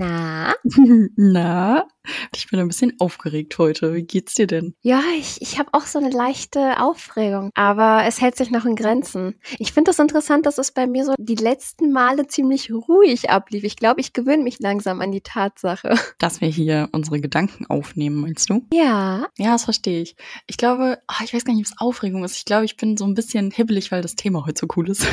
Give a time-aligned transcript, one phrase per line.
[0.00, 0.54] Na?
[1.16, 1.86] Na?
[2.34, 3.92] Ich bin ein bisschen aufgeregt heute.
[3.92, 4.74] Wie geht's dir denn?
[4.80, 8.76] Ja, ich, ich habe auch so eine leichte Aufregung, aber es hält sich noch in
[8.76, 9.38] Grenzen.
[9.58, 13.62] Ich finde das interessant, dass es bei mir so die letzten Male ziemlich ruhig ablief.
[13.62, 15.94] Ich glaube, ich gewöhne mich langsam an die Tatsache.
[16.18, 18.66] Dass wir hier unsere Gedanken aufnehmen, meinst du?
[18.72, 19.28] Ja.
[19.36, 20.16] Ja, das verstehe ich.
[20.46, 22.38] Ich glaube, oh, ich weiß gar nicht, was Aufregung ist.
[22.38, 25.06] Ich glaube, ich bin so ein bisschen hibbelig, weil das Thema heute so cool ist.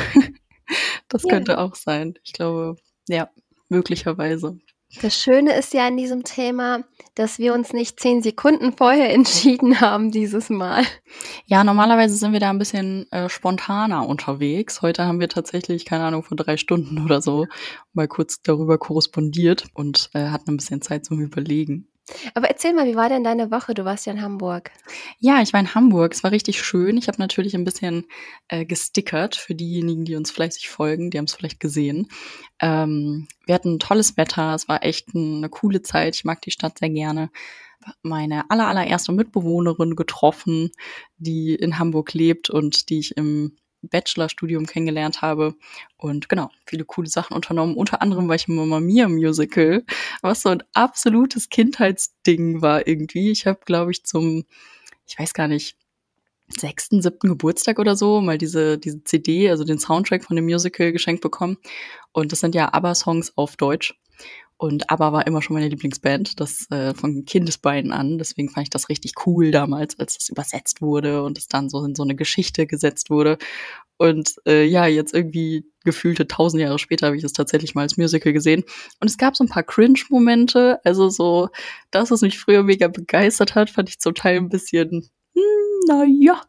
[1.08, 1.28] das ja.
[1.28, 2.14] könnte auch sein.
[2.24, 2.76] Ich glaube,
[3.06, 3.28] ja,
[3.68, 4.58] möglicherweise.
[5.02, 6.82] Das Schöne ist ja an diesem Thema,
[7.14, 10.82] dass wir uns nicht zehn Sekunden vorher entschieden haben dieses Mal.
[11.46, 14.80] Ja, normalerweise sind wir da ein bisschen äh, spontaner unterwegs.
[14.80, 17.46] Heute haben wir tatsächlich, keine Ahnung, von drei Stunden oder so
[17.92, 21.88] mal kurz darüber korrespondiert und äh, hatten ein bisschen Zeit zum Überlegen.
[22.34, 23.74] Aber erzähl mal, wie war denn deine Woche?
[23.74, 24.70] Du warst ja in Hamburg.
[25.18, 26.12] Ja, ich war in Hamburg.
[26.12, 26.96] Es war richtig schön.
[26.96, 28.06] Ich habe natürlich ein bisschen
[28.48, 31.10] äh, gestickert für diejenigen, die uns fleißig folgen.
[31.10, 32.08] Die haben es vielleicht gesehen.
[32.60, 34.54] Ähm, wir hatten tolles Wetter.
[34.54, 36.16] Es war echt eine coole Zeit.
[36.16, 37.30] Ich mag die Stadt sehr gerne.
[38.02, 38.66] Meine aller,
[39.12, 40.70] Mitbewohnerin getroffen,
[41.16, 45.54] die in Hamburg lebt und die ich im Bachelorstudium kennengelernt habe
[45.96, 47.76] und genau, viele coole Sachen unternommen.
[47.76, 49.84] Unter anderem war ich im Mamma Mia Musical,
[50.22, 53.30] was so ein absolutes Kindheitsding war irgendwie.
[53.30, 54.44] Ich habe, glaube ich, zum,
[55.06, 55.77] ich weiß gar nicht,
[56.56, 60.92] sechsten, siebten Geburtstag oder so mal diese, diese CD, also den Soundtrack von dem Musical
[60.92, 61.58] geschenkt bekommen.
[62.12, 63.94] Und das sind ja ABBA-Songs auf Deutsch.
[64.60, 68.18] Und ABBA war immer schon meine Lieblingsband, das äh, von Kindesbeinen an.
[68.18, 71.84] Deswegen fand ich das richtig cool damals, als das übersetzt wurde und es dann so
[71.84, 73.38] in so eine Geschichte gesetzt wurde.
[73.98, 77.96] Und äh, ja, jetzt irgendwie gefühlte tausend Jahre später habe ich es tatsächlich mal als
[77.96, 78.64] Musical gesehen.
[78.98, 80.80] Und es gab so ein paar Cringe-Momente.
[80.84, 81.50] Also so,
[81.92, 85.08] das, was mich früher mega begeistert hat, fand ich zum Teil ein bisschen
[85.88, 86.40] naja.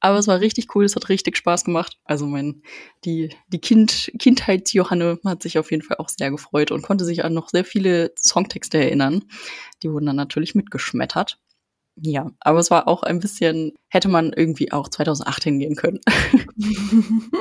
[0.00, 1.98] Aber es war richtig cool, es hat richtig Spaß gemacht.
[2.04, 2.62] Also mein,
[3.04, 7.24] die, die kind, Kindheits-Johanne hat sich auf jeden Fall auch sehr gefreut und konnte sich
[7.24, 9.24] an noch sehr viele Songtexte erinnern.
[9.82, 11.38] Die wurden dann natürlich mitgeschmettert.
[11.96, 16.00] Ja, aber es war auch ein bisschen, hätte man irgendwie auch 2008 hingehen können.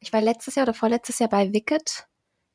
[0.00, 2.07] ich war letztes Jahr oder vorletztes Jahr bei Wicked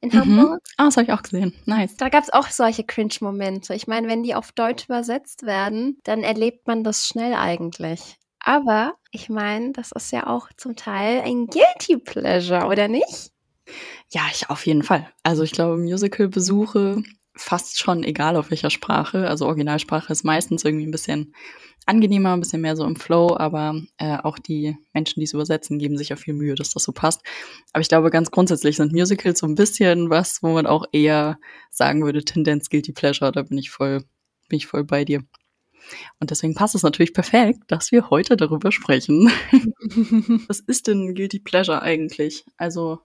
[0.03, 0.19] in mhm.
[0.19, 0.61] Hamburg.
[0.77, 1.53] Ah, das habe ich auch gesehen.
[1.65, 1.95] Nice.
[1.97, 3.73] Da gab es auch solche Cringe-Momente.
[3.73, 8.17] Ich meine, wenn die auf Deutsch übersetzt werden, dann erlebt man das schnell eigentlich.
[8.39, 13.31] Aber ich meine, das ist ja auch zum Teil ein Guilty Pleasure, oder nicht?
[14.09, 15.09] Ja, ich auf jeden Fall.
[15.23, 17.01] Also ich glaube, Musical-Besuche
[17.35, 19.27] fast schon egal auf welcher Sprache.
[19.27, 21.33] Also Originalsprache ist meistens irgendwie ein bisschen
[21.85, 25.79] angenehmer, ein bisschen mehr so im Flow, aber äh, auch die Menschen, die es übersetzen,
[25.79, 27.21] geben sich ja viel Mühe, dass das so passt.
[27.73, 31.39] Aber ich glaube, ganz grundsätzlich sind Musicals so ein bisschen was, wo man auch eher
[31.69, 34.03] sagen würde, Tendenz Guilty Pleasure, da bin ich voll,
[34.47, 35.23] bin ich voll bei dir.
[36.19, 39.29] Und deswegen passt es natürlich perfekt, dass wir heute darüber sprechen.
[40.47, 42.45] was ist denn Guilty Pleasure eigentlich?
[42.55, 42.99] Also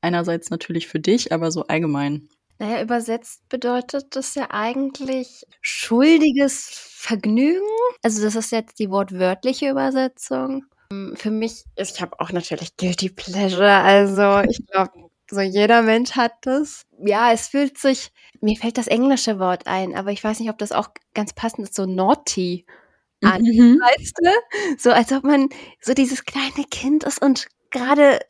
[0.00, 2.28] einerseits natürlich für dich, aber so allgemein.
[2.58, 7.66] Naja, übersetzt bedeutet das ja eigentlich schuldiges Vergnügen.
[8.02, 10.64] Also das ist jetzt die wortwörtliche Übersetzung.
[10.90, 13.70] Ähm, für mich, ich habe auch natürlich Guilty Pleasure.
[13.70, 16.86] Also ich glaube, so jeder Mensch hat das.
[17.04, 20.58] Ja, es fühlt sich, mir fällt das englische Wort ein, aber ich weiß nicht, ob
[20.58, 22.64] das auch ganz passend ist, so naughty
[23.22, 23.80] an, mhm.
[23.80, 24.78] weißt du?
[24.78, 25.48] So als ob man
[25.80, 28.20] so dieses kleine Kind ist und gerade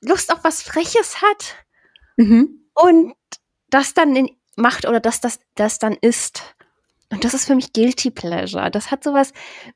[0.00, 1.56] Lust auf was Freches hat.
[2.16, 2.68] Mhm.
[2.74, 3.14] Und
[3.70, 6.42] das dann in, macht oder dass das, das dann ist.
[7.10, 8.70] Und das ist für mich Guilty Pleasure.
[8.70, 9.32] Das hat sowas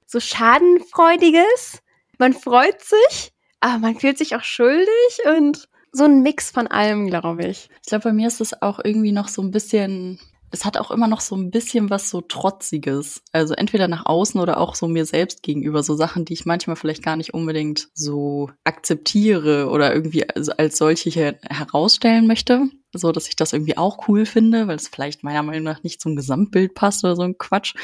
[0.06, 1.82] so Schadenfreudiges.
[2.18, 4.88] Man freut sich, aber man fühlt sich auch schuldig
[5.36, 7.68] und so ein Mix von allem, glaube ich.
[7.82, 10.20] Ich glaube, bei mir ist es auch irgendwie noch so ein bisschen
[10.54, 13.22] es hat auch immer noch so ein bisschen was so Trotziges.
[13.32, 15.82] Also entweder nach außen oder auch so mir selbst gegenüber.
[15.82, 20.78] So Sachen, die ich manchmal vielleicht gar nicht unbedingt so akzeptiere oder irgendwie als, als
[20.78, 22.68] solche herausstellen möchte.
[22.98, 26.00] So, dass ich das irgendwie auch cool finde, weil es vielleicht meiner Meinung nach nicht
[26.00, 27.74] zum Gesamtbild passt oder so ein Quatsch.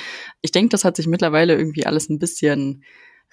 [0.43, 2.85] Ich denke, das hat sich mittlerweile irgendwie alles ein bisschen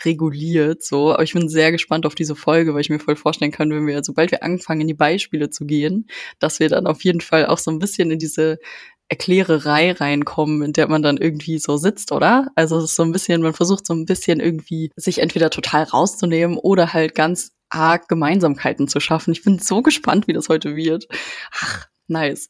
[0.05, 1.13] reguliert, so.
[1.13, 3.87] Aber ich bin sehr gespannt auf diese Folge, weil ich mir voll vorstellen kann, wenn
[3.87, 6.07] wir, sobald wir anfangen, in die Beispiele zu gehen,
[6.39, 8.59] dass wir dann auf jeden Fall auch so ein bisschen in diese
[9.09, 12.49] Erklärerei reinkommen, in der man dann irgendwie so sitzt, oder?
[12.55, 15.83] Also es ist so ein bisschen, man versucht so ein bisschen irgendwie sich entweder total
[15.83, 19.31] rauszunehmen oder halt ganz arg Gemeinsamkeiten zu schaffen.
[19.31, 21.07] Ich bin so gespannt, wie das heute wird.
[21.51, 22.49] Ach, nice.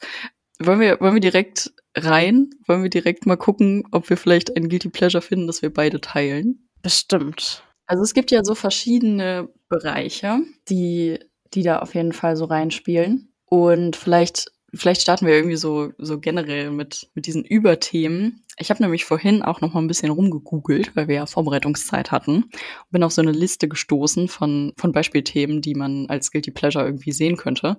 [0.59, 2.50] wollen wir, wollen wir direkt rein?
[2.68, 6.01] Wollen wir direkt mal gucken, ob wir vielleicht ein Guilty Pleasure finden, das wir beide
[6.01, 6.68] teilen?
[6.81, 7.63] Bestimmt.
[7.88, 10.39] Also es gibt ja so verschiedene Bereiche,
[10.69, 11.19] die,
[11.54, 13.33] die da auf jeden Fall so reinspielen.
[13.45, 18.44] Und vielleicht, vielleicht starten wir irgendwie so, so generell mit, mit diesen Überthemen.
[18.58, 22.44] Ich habe nämlich vorhin auch noch mal ein bisschen rumgegoogelt, weil wir ja Vorbereitungszeit hatten.
[22.44, 26.86] Und bin auf so eine Liste gestoßen von, von Beispielthemen, die man als Guilty Pleasure
[26.86, 27.78] irgendwie sehen könnte.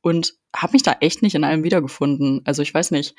[0.00, 2.42] Und habe mich da echt nicht in allem wiedergefunden.
[2.44, 3.14] Also ich weiß nicht,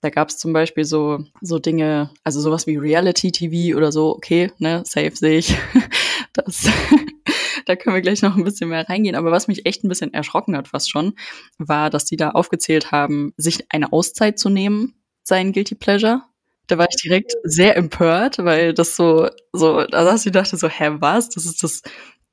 [0.00, 4.50] da gab es zum Beispiel so, so Dinge, also sowas wie Reality-TV oder so, okay,
[4.58, 5.56] ne, safe sehe ich.
[6.32, 6.70] Das,
[7.66, 9.16] da können wir gleich noch ein bisschen mehr reingehen.
[9.16, 11.14] Aber was mich echt ein bisschen erschrocken hat fast schon,
[11.58, 16.22] war, dass die da aufgezählt haben, sich eine Auszeit zu nehmen, sein Guilty Pleasure.
[16.66, 20.68] Da war ich direkt sehr empört, weil das so, so, da saß ich dachte so,
[20.68, 21.28] hä, was?
[21.30, 21.82] Das ist das,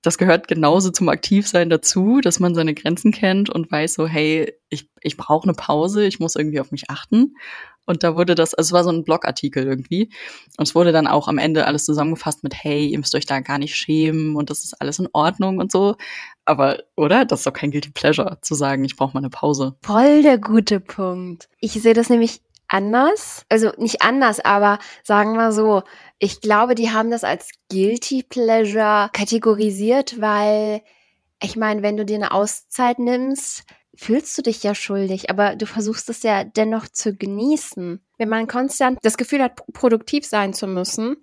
[0.03, 4.53] das gehört genauso zum Aktivsein dazu, dass man seine Grenzen kennt und weiß so, hey,
[4.69, 7.35] ich, ich brauche eine Pause, ich muss irgendwie auf mich achten.
[7.87, 10.11] Und da wurde das, also es war so ein Blogartikel irgendwie.
[10.57, 13.39] Und es wurde dann auch am Ende alles zusammengefasst mit, hey, ihr müsst euch da
[13.39, 15.95] gar nicht schämen und das ist alles in Ordnung und so.
[16.45, 17.25] Aber, oder?
[17.25, 19.75] Das ist doch kein Guilty Pleasure, zu sagen, ich brauche mal eine Pause.
[19.81, 21.49] Voll der gute Punkt.
[21.59, 23.45] Ich sehe das nämlich anders.
[23.49, 25.83] Also nicht anders, aber sagen wir so,
[26.19, 30.81] ich glaube, die haben das als Guilty Pleasure kategorisiert, weil
[31.41, 33.63] ich meine, wenn du dir eine Auszeit nimmst,
[33.97, 38.01] fühlst du dich ja schuldig, aber du versuchst es ja dennoch zu genießen.
[38.17, 41.17] Wenn man konstant das Gefühl hat, produktiv sein zu müssen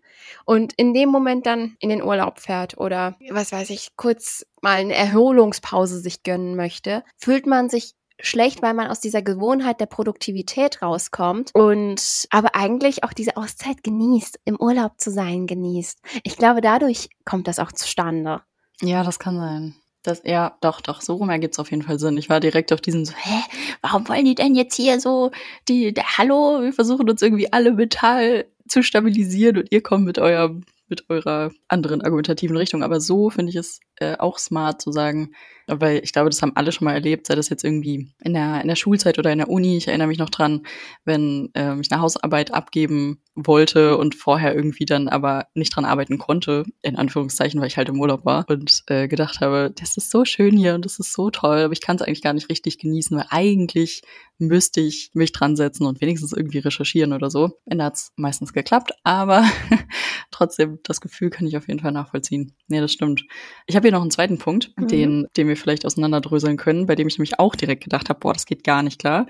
[0.44, 4.76] und in dem Moment dann in den Urlaub fährt oder was weiß ich, kurz mal
[4.76, 9.87] eine Erholungspause sich gönnen möchte, fühlt man sich schlecht, weil man aus dieser Gewohnheit der
[9.87, 16.00] Produktivität rauskommt und aber eigentlich auch diese Auszeit genießt, im Urlaub zu sein genießt.
[16.23, 18.43] Ich glaube, dadurch kommt das auch zustande.
[18.81, 19.75] Ja, das kann sein.
[20.04, 22.18] Das, ja, doch, doch, so rum ergibt es auf jeden Fall Sinn.
[22.18, 23.40] Ich war direkt auf diesen so, hä,
[23.80, 25.30] warum wollen die denn jetzt hier so,
[25.66, 30.18] die, der, hallo, wir versuchen uns irgendwie alle mental zu stabilisieren und ihr kommt mit
[30.18, 32.82] eurem mit eurer anderen argumentativen Richtung.
[32.82, 35.31] Aber so finde ich es äh, auch smart zu sagen,
[35.66, 38.60] weil ich glaube, das haben alle schon mal erlebt, sei das jetzt irgendwie in der,
[38.60, 39.76] in der Schulzeit oder in der Uni.
[39.76, 40.66] Ich erinnere mich noch dran,
[41.04, 46.19] wenn ähm, ich eine Hausarbeit abgeben wollte und vorher irgendwie dann aber nicht dran arbeiten
[46.19, 50.10] konnte, in Anführungszeichen, weil ich halt im Urlaub war und äh, gedacht habe, das ist
[50.10, 52.48] so schön hier und das ist so toll, aber ich kann es eigentlich gar nicht
[52.48, 54.02] richtig genießen, weil eigentlich
[54.38, 57.58] müsste ich mich dran setzen und wenigstens irgendwie recherchieren oder so.
[57.64, 59.44] Ende hat es meistens geklappt, aber
[60.34, 62.54] trotzdem, das Gefühl kann ich auf jeden Fall nachvollziehen.
[62.69, 63.25] Nee, das stimmt.
[63.66, 64.88] Ich habe hier noch einen zweiten Punkt, mhm.
[64.88, 68.32] den, den wir vielleicht auseinanderdröseln können, bei dem ich nämlich auch direkt gedacht habe, boah,
[68.32, 69.26] das geht gar nicht klar.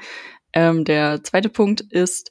[0.52, 2.30] Ähm, der zweite Punkt ist,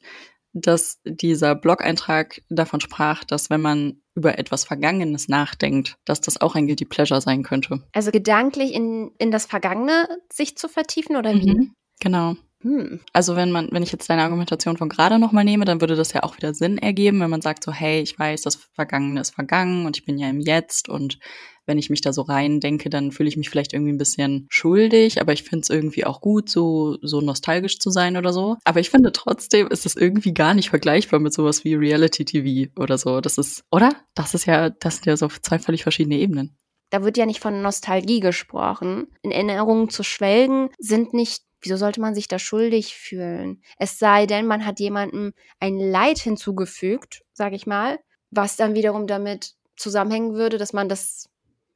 [0.53, 6.55] dass dieser Blog-Eintrag davon sprach, dass wenn man über etwas Vergangenes nachdenkt, dass das auch
[6.55, 7.83] ein Guilty Pleasure sein könnte.
[7.93, 11.51] Also gedanklich in, in das Vergangene sich zu vertiefen oder wie?
[11.51, 12.35] Mhm, genau.
[12.63, 13.01] Hm.
[13.12, 16.13] Also wenn man, wenn ich jetzt deine Argumentation von gerade nochmal nehme, dann würde das
[16.13, 19.36] ja auch wieder Sinn ergeben, wenn man sagt so, hey, ich weiß, das Vergangene ist
[19.36, 21.19] vergangen und ich bin ja im Jetzt und
[21.65, 24.48] wenn ich mich da so rein denke, dann fühle ich mich vielleicht irgendwie ein bisschen
[24.50, 28.57] schuldig, aber ich finde es irgendwie auch gut, so, so nostalgisch zu sein oder so.
[28.65, 32.71] Aber ich finde trotzdem ist es irgendwie gar nicht vergleichbar mit sowas wie Reality TV
[32.77, 33.21] oder so.
[33.21, 33.92] Das ist, oder?
[34.13, 36.57] Das ist ja, das sind ja so zwei völlig verschiedene Ebenen.
[36.89, 39.07] Da wird ja nicht von Nostalgie gesprochen.
[39.21, 43.62] In Erinnerungen zu schwelgen sind nicht Wieso sollte man sich da schuldig fühlen?
[43.77, 48.00] Es sei denn, man hat jemandem ein Leid hinzugefügt, sage ich mal,
[48.32, 51.29] was dann wiederum damit zusammenhängen würde, dass man das,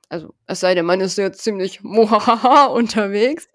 [0.10, 3.48] also es sei denn, man ist jetzt ziemlich mohaha unterwegs,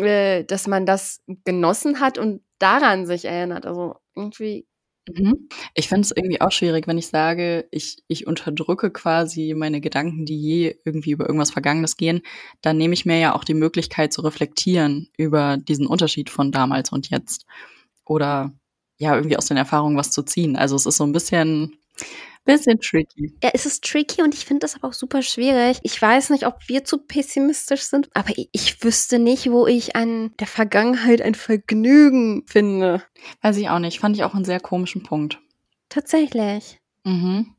[0.00, 3.66] äh, dass man das genossen hat und daran sich erinnert.
[3.66, 4.66] Also irgendwie
[5.06, 5.48] Mhm.
[5.74, 10.24] Ich finde es irgendwie auch schwierig, wenn ich sage, ich, ich unterdrücke quasi meine Gedanken,
[10.24, 12.22] die je irgendwie über irgendwas Vergangenes gehen,
[12.62, 16.90] dann nehme ich mir ja auch die Möglichkeit zu reflektieren über diesen Unterschied von damals
[16.90, 17.44] und jetzt.
[18.06, 18.52] Oder
[18.98, 20.56] ja, irgendwie aus den Erfahrungen was zu ziehen.
[20.56, 21.76] Also es ist so ein bisschen,
[22.44, 23.34] bisschen tricky.
[23.42, 25.78] Ja, es ist tricky und ich finde das aber auch super schwierig.
[25.82, 30.32] Ich weiß nicht, ob wir zu pessimistisch sind, aber ich wüsste nicht, wo ich an
[30.38, 33.02] der Vergangenheit ein Vergnügen finde.
[33.42, 34.00] Weiß ich auch nicht.
[34.00, 35.40] Fand ich auch einen sehr komischen Punkt.
[35.88, 36.80] Tatsächlich.
[37.04, 37.54] Mhm.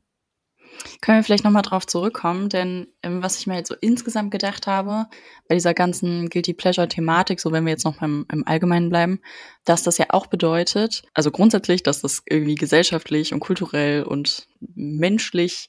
[1.00, 4.66] Können wir vielleicht nochmal drauf zurückkommen, denn ähm, was ich mir jetzt so insgesamt gedacht
[4.66, 5.06] habe,
[5.48, 9.20] bei dieser ganzen Guilty Pleasure-Thematik, so wenn wir jetzt noch im, im Allgemeinen bleiben,
[9.64, 15.68] dass das ja auch bedeutet, also grundsätzlich, dass das irgendwie gesellschaftlich und kulturell und menschlich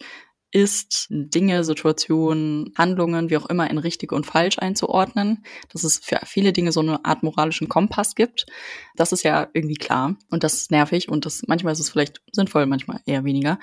[0.52, 6.20] ist, Dinge, Situationen, Handlungen, wie auch immer, in richtig und falsch einzuordnen, dass es für
[6.26, 8.46] viele Dinge so eine Art moralischen Kompass gibt.
[8.96, 12.22] Das ist ja irgendwie klar und das ist nervig und das manchmal ist es vielleicht
[12.32, 13.60] sinnvoll, manchmal eher weniger.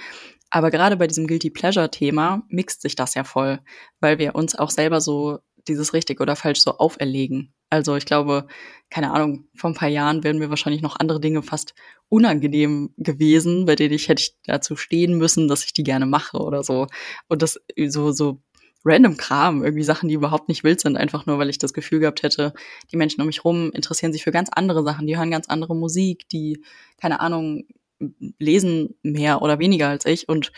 [0.55, 3.59] Aber gerade bei diesem Guilty Pleasure-Thema mixt sich das ja voll,
[3.99, 7.53] weil wir uns auch selber so dieses richtig oder falsch so auferlegen.
[7.71, 8.47] Also ich glaube,
[8.89, 11.75] keine Ahnung, vor ein paar Jahren wären mir wahrscheinlich noch andere Dinge fast
[12.09, 16.37] unangenehm gewesen, bei denen ich hätte ich dazu stehen müssen, dass ich die gerne mache
[16.37, 16.87] oder so.
[17.27, 18.41] Und das so, so
[18.85, 21.99] random Kram, irgendwie Sachen, die überhaupt nicht wild sind, einfach nur, weil ich das Gefühl
[21.99, 22.55] gehabt hätte,
[22.93, 25.75] die Menschen um mich rum interessieren sich für ganz andere Sachen, die hören ganz andere
[25.75, 26.63] Musik, die,
[27.01, 27.65] keine Ahnung,
[28.39, 30.53] lesen mehr oder weniger als ich und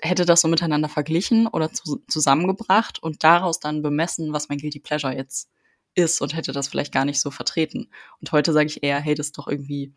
[0.00, 4.80] hätte das so miteinander verglichen oder zu, zusammengebracht und daraus dann bemessen, was mein Guilty
[4.80, 5.48] Pleasure jetzt
[5.94, 7.90] ist und hätte das vielleicht gar nicht so vertreten.
[8.20, 9.94] Und heute sage ich eher, hey, das ist doch irgendwie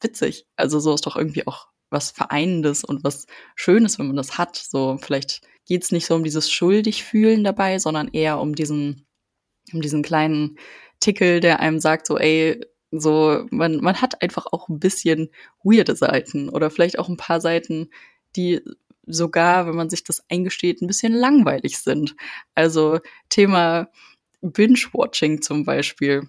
[0.00, 0.46] witzig.
[0.56, 4.56] Also so ist doch irgendwie auch was Vereinendes und was Schönes, wenn man das hat.
[4.56, 9.06] So vielleicht geht es nicht so um dieses schuldig fühlen dabei, sondern eher um diesen,
[9.72, 10.58] um diesen kleinen
[11.00, 15.30] Tickel, der einem sagt, so, ey, so, man, man hat einfach auch ein bisschen
[15.62, 17.90] weirde Seiten oder vielleicht auch ein paar Seiten,
[18.36, 18.60] die
[19.06, 22.14] sogar, wenn man sich das eingesteht, ein bisschen langweilig sind.
[22.54, 23.88] Also Thema
[24.42, 26.28] Binge-Watching zum Beispiel.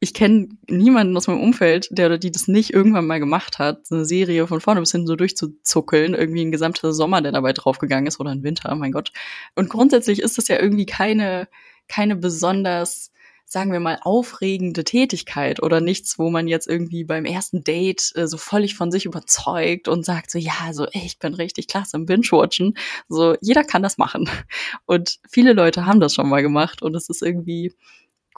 [0.00, 3.86] Ich kenne niemanden aus meinem Umfeld, der oder die das nicht irgendwann mal gemacht hat,
[3.90, 8.08] eine Serie von vorne bis hin so durchzuzuckeln, irgendwie ein gesamter Sommer, der dabei draufgegangen
[8.08, 9.12] ist, oder ein Winter, mein Gott.
[9.54, 11.48] Und grundsätzlich ist das ja irgendwie keine,
[11.86, 13.12] keine besonders
[13.52, 18.26] sagen wir mal, aufregende Tätigkeit oder nichts, wo man jetzt irgendwie beim ersten Date äh,
[18.26, 21.98] so völlig von sich überzeugt und sagt so, ja, so, ey, ich bin richtig klasse
[21.98, 22.78] im Binge-Watchen.
[23.10, 24.26] So, jeder kann das machen.
[24.86, 27.74] Und viele Leute haben das schon mal gemacht und es ist irgendwie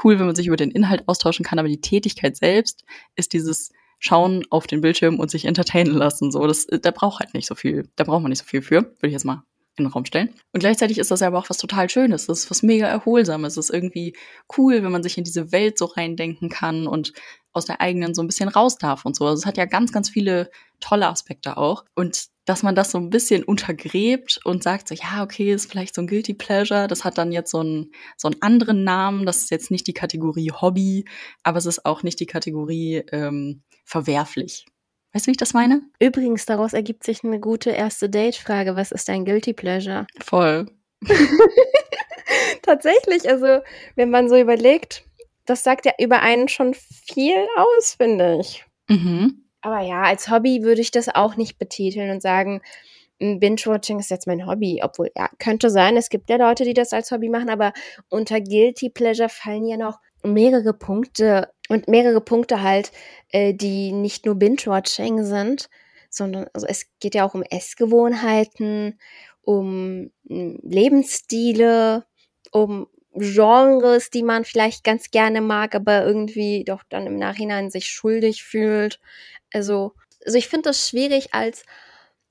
[0.02, 3.70] cool, wenn man sich über den Inhalt austauschen kann, aber die Tätigkeit selbst ist dieses
[4.00, 6.32] Schauen auf den Bildschirm und sich entertainen lassen.
[6.32, 8.82] So, das, da braucht halt nicht so viel, da braucht man nicht so viel für,
[8.82, 9.44] würde ich jetzt mal
[9.76, 10.30] in den Raum stellen.
[10.52, 12.26] Und gleichzeitig ist das aber auch was total Schönes.
[12.26, 13.56] Das ist was mega Erholsames.
[13.56, 14.16] Es ist irgendwie
[14.56, 17.12] cool, wenn man sich in diese Welt so reindenken kann und
[17.52, 19.26] aus der eigenen so ein bisschen raus darf und so.
[19.26, 20.50] Also es hat ja ganz, ganz viele
[20.80, 21.84] tolle Aspekte auch.
[21.94, 25.94] Und dass man das so ein bisschen untergräbt und sagt so, ja, okay, ist vielleicht
[25.94, 26.88] so ein Guilty Pleasure.
[26.88, 29.24] Das hat dann jetzt so einen, so einen anderen Namen.
[29.24, 31.06] Das ist jetzt nicht die Kategorie Hobby,
[31.42, 34.66] aber es ist auch nicht die Kategorie ähm, verwerflich.
[35.14, 35.82] Weißt du, wie ich das meine?
[36.00, 38.74] Übrigens, daraus ergibt sich eine gute erste Date-Frage.
[38.74, 40.08] Was ist dein Guilty Pleasure?
[40.20, 40.66] Voll.
[42.62, 43.60] Tatsächlich, also
[43.94, 45.04] wenn man so überlegt,
[45.46, 48.64] das sagt ja über einen schon viel aus, finde ich.
[48.88, 49.44] Mhm.
[49.60, 52.60] Aber ja, als Hobby würde ich das auch nicht betiteln und sagen,
[53.20, 54.80] Binge-Watching ist jetzt mein Hobby.
[54.82, 57.72] Obwohl, ja, könnte sein, es gibt ja Leute, die das als Hobby machen, aber
[58.08, 62.92] unter Guilty Pleasure fallen ja noch mehrere Punkte und mehrere Punkte halt,
[63.30, 65.68] äh, die nicht nur Binge-Watching sind,
[66.10, 68.98] sondern also es geht ja auch um Essgewohnheiten,
[69.42, 72.04] um hm, Lebensstile,
[72.52, 77.86] um Genres, die man vielleicht ganz gerne mag, aber irgendwie doch dann im Nachhinein sich
[77.88, 79.00] schuldig fühlt.
[79.52, 79.92] Also,
[80.24, 81.64] also ich finde das schwierig als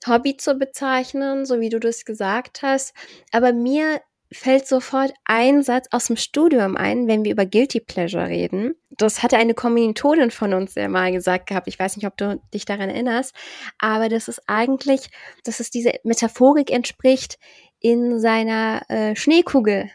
[0.08, 2.94] Hobby zu bezeichnen, so wie du das gesagt hast.
[3.32, 4.02] Aber mir
[4.34, 8.76] fällt sofort ein Satz aus dem Studium ein, wenn wir über Guilty Pleasure reden.
[8.92, 11.68] Das hatte eine Kommilitonin von uns ja mal gesagt gehabt.
[11.68, 13.36] Ich weiß nicht, ob du dich daran erinnerst,
[13.80, 15.10] aber das ist eigentlich,
[15.44, 17.38] dass es diese Metaphorik entspricht,
[17.80, 19.90] in seiner äh, Schneekugel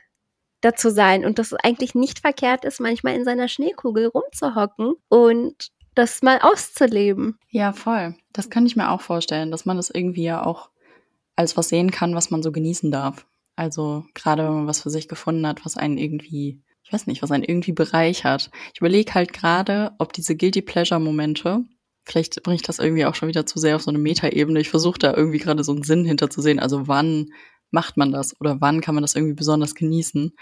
[0.60, 5.70] dazu sein und dass es eigentlich nicht verkehrt ist, manchmal in seiner Schneekugel rumzuhocken und
[5.94, 7.38] das mal auszuleben.
[7.50, 8.14] Ja, voll.
[8.32, 10.70] Das kann ich mir auch vorstellen, dass man das irgendwie ja auch
[11.34, 13.26] als was sehen kann, was man so genießen darf.
[13.58, 17.22] Also gerade wenn man was für sich gefunden hat, was einen irgendwie, ich weiß nicht,
[17.22, 18.52] was einen irgendwie bereichert.
[18.72, 21.64] Ich überlege halt gerade, ob diese Guilty Pleasure Momente,
[22.04, 24.60] vielleicht bringe ich das irgendwie auch schon wieder zu sehr auf so eine Metaebene.
[24.60, 26.60] Ich versuche da irgendwie gerade so einen Sinn hinterzusehen.
[26.60, 27.30] Also wann
[27.72, 30.36] macht man das oder wann kann man das irgendwie besonders genießen?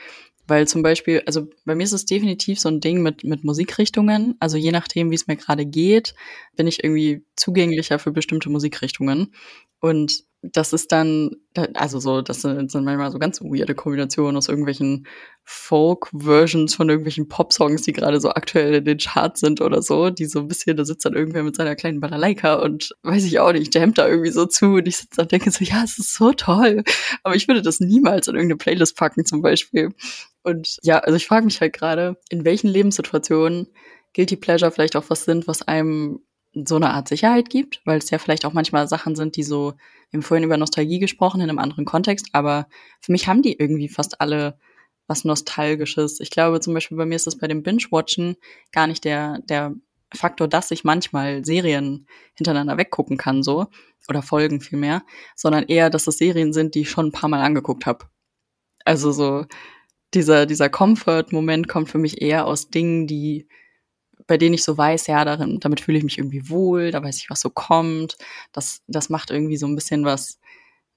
[0.47, 4.37] Weil zum Beispiel, also bei mir ist es definitiv so ein Ding mit, mit Musikrichtungen.
[4.41, 6.15] Also je nachdem, wie es mir gerade geht,
[6.55, 9.33] bin ich irgendwie zugänglicher für bestimmte Musikrichtungen.
[9.81, 11.31] Und das ist dann,
[11.75, 15.07] also so, das sind, sind manchmal so ganz weirde Kombinationen aus irgendwelchen
[15.45, 20.27] Folk-Versions von irgendwelchen Pop-Songs, die gerade so aktuell in den Charts sind oder so, die
[20.27, 23.53] so ein bisschen, da sitzt dann irgendwer mit seiner kleinen Balalaika und weiß ich auch
[23.53, 26.15] nicht, jammt da irgendwie so zu und ich sitze und denke so, ja, es ist
[26.15, 26.83] so toll,
[27.23, 29.91] aber ich würde das niemals in irgendeine Playlist packen zum Beispiel.
[30.43, 33.69] Und ja, also ich frage mich halt gerade, in welchen Lebenssituationen
[34.15, 36.21] Guilty Pleasure vielleicht auch was sind, was einem
[36.65, 39.75] so eine Art Sicherheit gibt, weil es ja vielleicht auch manchmal Sachen sind, die so,
[40.11, 42.69] wir haben vorhin über Nostalgie gesprochen in einem anderen Kontext, aber
[43.01, 44.59] für mich haben die irgendwie fast alle
[45.07, 46.21] was Nostalgisches.
[46.21, 48.37] Ich glaube zum Beispiel bei mir ist es bei dem Binge-Watchen
[48.73, 49.75] gar nicht der, der
[50.15, 53.67] Faktor, dass ich manchmal Serien hintereinander weggucken kann, so,
[54.09, 55.03] oder Folgen vielmehr,
[55.35, 58.07] sondern eher, dass es Serien sind, die ich schon ein paar Mal angeguckt habe.
[58.85, 59.47] Also so,
[60.15, 63.49] dieser, dieser Comfort-Moment kommt für mich eher aus Dingen, die
[64.27, 67.19] bei denen ich so weiß, ja, darin, damit fühle ich mich irgendwie wohl, da weiß
[67.19, 68.17] ich, was so kommt.
[68.53, 70.39] Das, das macht irgendwie so ein bisschen was,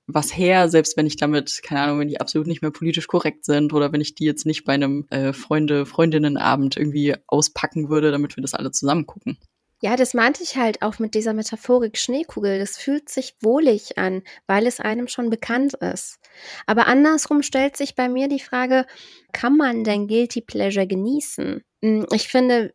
[0.07, 3.45] was her, selbst wenn ich damit, keine Ahnung, wenn die absolut nicht mehr politisch korrekt
[3.45, 8.11] sind oder wenn ich die jetzt nicht bei einem äh, Freunde, Freundinnenabend irgendwie auspacken würde,
[8.11, 9.37] damit wir das alle zusammen gucken.
[9.81, 12.59] Ja, das meinte ich halt auch mit dieser Metaphorik Schneekugel.
[12.59, 16.19] Das fühlt sich wohlig an, weil es einem schon bekannt ist.
[16.65, 18.85] Aber andersrum stellt sich bei mir die Frage,
[19.31, 21.63] kann man denn Guilty Pleasure genießen?
[21.81, 22.73] Hm, ich finde,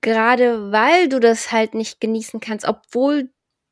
[0.00, 3.30] gerade weil du das halt nicht genießen kannst, obwohl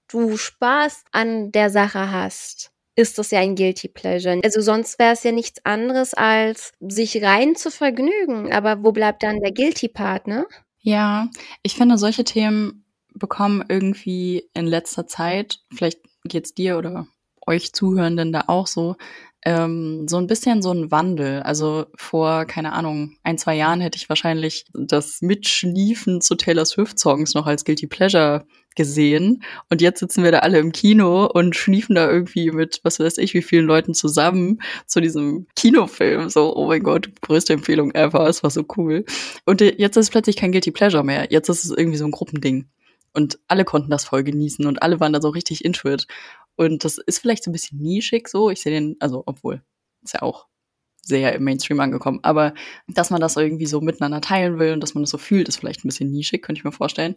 [0.09, 4.41] du Spaß an der Sache hast, ist das ja ein Guilty Pleasure.
[4.43, 8.53] Also sonst wäre es ja nichts anderes als sich rein zu vergnügen.
[8.53, 10.47] Aber wo bleibt dann der Guilty Part, ne?
[10.81, 11.29] Ja,
[11.63, 17.07] ich finde, solche Themen bekommen irgendwie in letzter Zeit, vielleicht geht's dir oder
[17.47, 18.97] euch Zuhörenden da auch so,
[19.45, 21.43] ähm, so ein bisschen so ein Wandel.
[21.43, 26.99] Also vor, keine Ahnung, ein, zwei Jahren hätte ich wahrscheinlich das Mitschniefen zu Taylor Swift
[26.99, 29.43] Songs noch als Guilty Pleasure gesehen.
[29.71, 33.19] Und jetzt sitzen wir da alle im Kino und schniefen da irgendwie mit, was weiß
[33.19, 36.31] ich, wie vielen Leuten zusammen zu diesem Kinofilm.
[36.31, 39.05] So, oh mein Gott, größte Empfehlung ever, es war so cool.
[39.45, 41.27] Und jetzt ist es plötzlich kein Guilty Pleasure mehr.
[41.31, 42.69] Jetzt ist es irgendwie so ein Gruppending.
[43.15, 46.07] Und alle konnten das voll genießen und alle waren da so richtig into it.
[46.59, 48.51] Und das ist vielleicht so ein bisschen nischig so.
[48.51, 49.63] Ich sehe den, also obwohl,
[50.03, 50.49] ist ja auch
[51.01, 52.19] sehr im Mainstream angekommen.
[52.23, 52.53] Aber
[52.89, 55.59] dass man das irgendwie so miteinander teilen will und dass man das so fühlt, ist
[55.59, 57.15] vielleicht ein bisschen nischig, könnte ich mir vorstellen.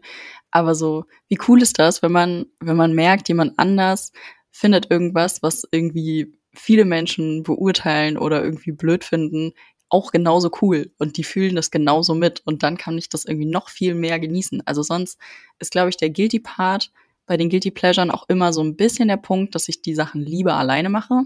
[0.51, 4.11] Aber so, wie cool ist das, wenn man, wenn man merkt, jemand anders
[4.51, 9.53] findet irgendwas, was irgendwie viele Menschen beurteilen oder irgendwie blöd finden,
[9.89, 13.49] auch genauso cool und die fühlen das genauso mit und dann kann ich das irgendwie
[13.49, 14.61] noch viel mehr genießen.
[14.65, 15.19] Also sonst
[15.59, 16.91] ist, glaube ich, der Guilty Part
[17.25, 20.21] bei den Guilty Pleasuren auch immer so ein bisschen der Punkt, dass ich die Sachen
[20.21, 21.23] lieber alleine mache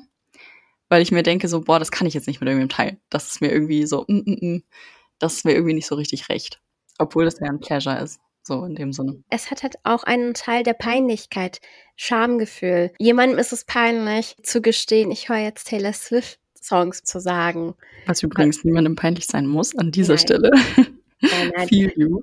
[0.90, 3.00] weil ich mir denke so, boah, das kann ich jetzt nicht mit irgendwem teilen.
[3.10, 4.64] Das ist mir irgendwie so, mm, mm, mm,
[5.20, 6.62] das ist mir irgendwie nicht so richtig recht.
[6.98, 9.24] Obwohl das ja ein Pleasure ist, so in dem Sinne.
[9.30, 11.60] Es hat halt auch einen Teil der Peinlichkeit,
[11.96, 12.92] Schamgefühl.
[13.00, 17.76] Jemandem ist es peinlich zu gestehen, ich höre jetzt Taylor Swift Songs zu sagen.
[18.06, 18.66] Was übrigens Was?
[18.66, 20.20] niemandem peinlich sein muss an dieser nein.
[20.20, 20.52] Stelle.
[21.22, 21.68] Nein, nein.
[21.68, 22.22] Feel you.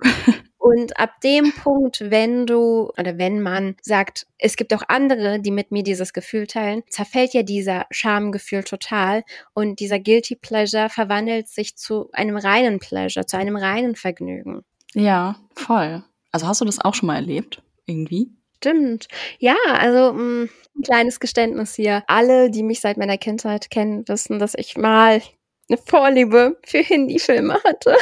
[0.62, 5.50] Und ab dem Punkt, wenn du oder wenn man sagt, es gibt auch andere, die
[5.50, 11.48] mit mir dieses Gefühl teilen, zerfällt ja dieser Schamgefühl total und dieser Guilty Pleasure verwandelt
[11.48, 14.62] sich zu einem reinen Pleasure, zu einem reinen Vergnügen.
[14.94, 16.04] Ja, voll.
[16.30, 17.60] Also hast du das auch schon mal erlebt?
[17.86, 18.30] Irgendwie?
[18.58, 19.08] Stimmt.
[19.40, 22.04] Ja, also mh, mm, ein kleines Geständnis hier.
[22.06, 25.22] Alle, die mich seit meiner Kindheit kennen, wissen, dass ich mal
[25.68, 27.96] eine Vorliebe für Hindi-Filme hatte.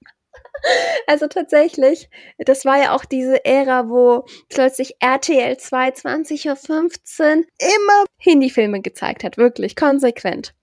[1.06, 8.04] Also tatsächlich, das war ja auch diese Ära, wo plötzlich RTL 2 20.15 Uhr immer
[8.18, 10.54] Hindi-Filme gezeigt hat, wirklich konsequent.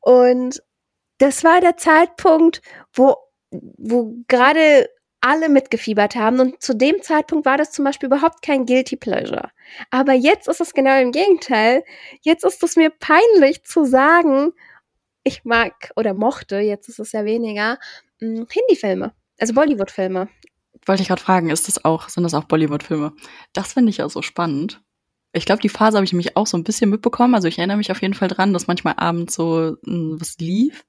[0.00, 0.62] Und
[1.18, 3.16] das war der Zeitpunkt, wo,
[3.50, 4.88] wo gerade
[5.20, 6.40] alle mitgefiebert haben.
[6.40, 9.50] Und zu dem Zeitpunkt war das zum Beispiel überhaupt kein Guilty Pleasure.
[9.90, 11.84] Aber jetzt ist es genau im Gegenteil.
[12.22, 14.52] Jetzt ist es mir peinlich zu sagen,
[15.22, 17.78] ich mag oder mochte, jetzt ist es ja weniger,
[18.20, 19.12] hm, Hindi-Filme.
[19.40, 20.28] Also Bollywood-Filme.
[20.86, 23.12] Wollte ich gerade fragen, ist das auch, sind das auch Bollywood-Filme?
[23.52, 24.82] Das finde ich auch so spannend.
[25.32, 27.34] Ich glaube, die Phase habe ich nämlich auch so ein bisschen mitbekommen.
[27.34, 30.36] Also ich erinnere mich auf jeden Fall dran, dass manchmal abends so mh, hm, was
[30.38, 30.84] lief.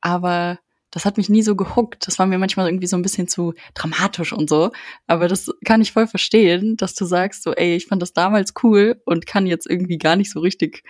[0.00, 0.58] Aber
[0.90, 2.06] das hat mich nie so gehuckt.
[2.06, 4.72] Das war mir manchmal irgendwie so ein bisschen zu dramatisch und so.
[5.06, 8.54] Aber das kann ich voll verstehen, dass du sagst so, ey, ich fand das damals
[8.62, 10.82] cool und kann jetzt irgendwie gar nicht so richtig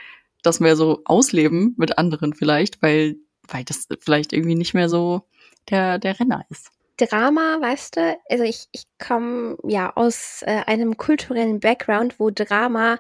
[0.43, 3.17] das mehr so ausleben mit anderen vielleicht, weil,
[3.49, 5.23] weil das vielleicht irgendwie nicht mehr so
[5.71, 6.71] der, der Renner ist.
[6.97, 12.99] Drama, weißt du, also ich, ich komme ja aus äh, einem kulturellen Background, wo Drama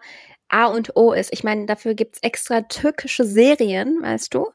[0.48, 1.32] A und O ist.
[1.32, 4.50] Ich meine, dafür gibt's extra türkische Serien, weißt du,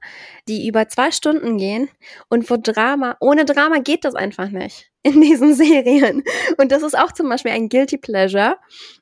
[0.48, 1.90] die über zwei Stunden gehen
[2.30, 6.24] und wo Drama, ohne Drama geht das einfach nicht in diesen Serien.
[6.58, 8.58] Und das ist auch zum Beispiel ein Guilty Pleasure.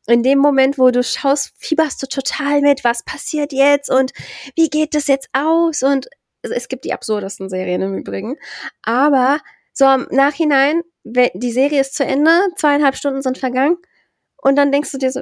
[0.08, 4.12] In dem Moment, wo du schaust, fieberst du total mit, was passiert jetzt und
[4.56, 6.08] wie geht das jetzt aus und
[6.41, 8.38] es gibt die absurdesten Serien im Übrigen.
[8.82, 9.39] Aber
[9.73, 13.77] so im Nachhinein, die Serie ist zu Ende, zweieinhalb Stunden sind vergangen
[14.38, 15.21] und dann denkst du dir so,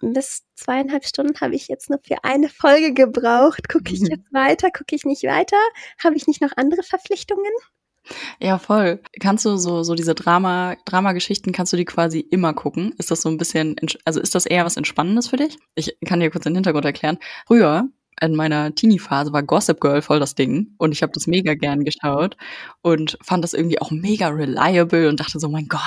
[0.00, 3.68] bis zweieinhalb Stunden habe ich jetzt nur für eine Folge gebraucht.
[3.68, 4.70] Gucke ich jetzt weiter?
[4.70, 5.56] Gucke ich nicht weiter?
[6.02, 7.52] Habe ich nicht noch andere Verpflichtungen?
[8.38, 9.00] Ja, voll.
[9.20, 12.94] Kannst du so, so diese Drama, Drama-Geschichten, kannst du die quasi immer gucken?
[12.98, 15.56] Ist das so ein bisschen, also ist das eher was Entspannendes für dich?
[15.74, 17.18] Ich kann dir kurz den Hintergrund erklären.
[17.46, 17.88] Früher
[18.20, 21.84] in meiner Teenie-Phase war Gossip Girl voll das Ding und ich habe das mega gern
[21.84, 22.36] geschaut
[22.82, 25.80] und fand das irgendwie auch mega reliable und dachte so, mein Gott,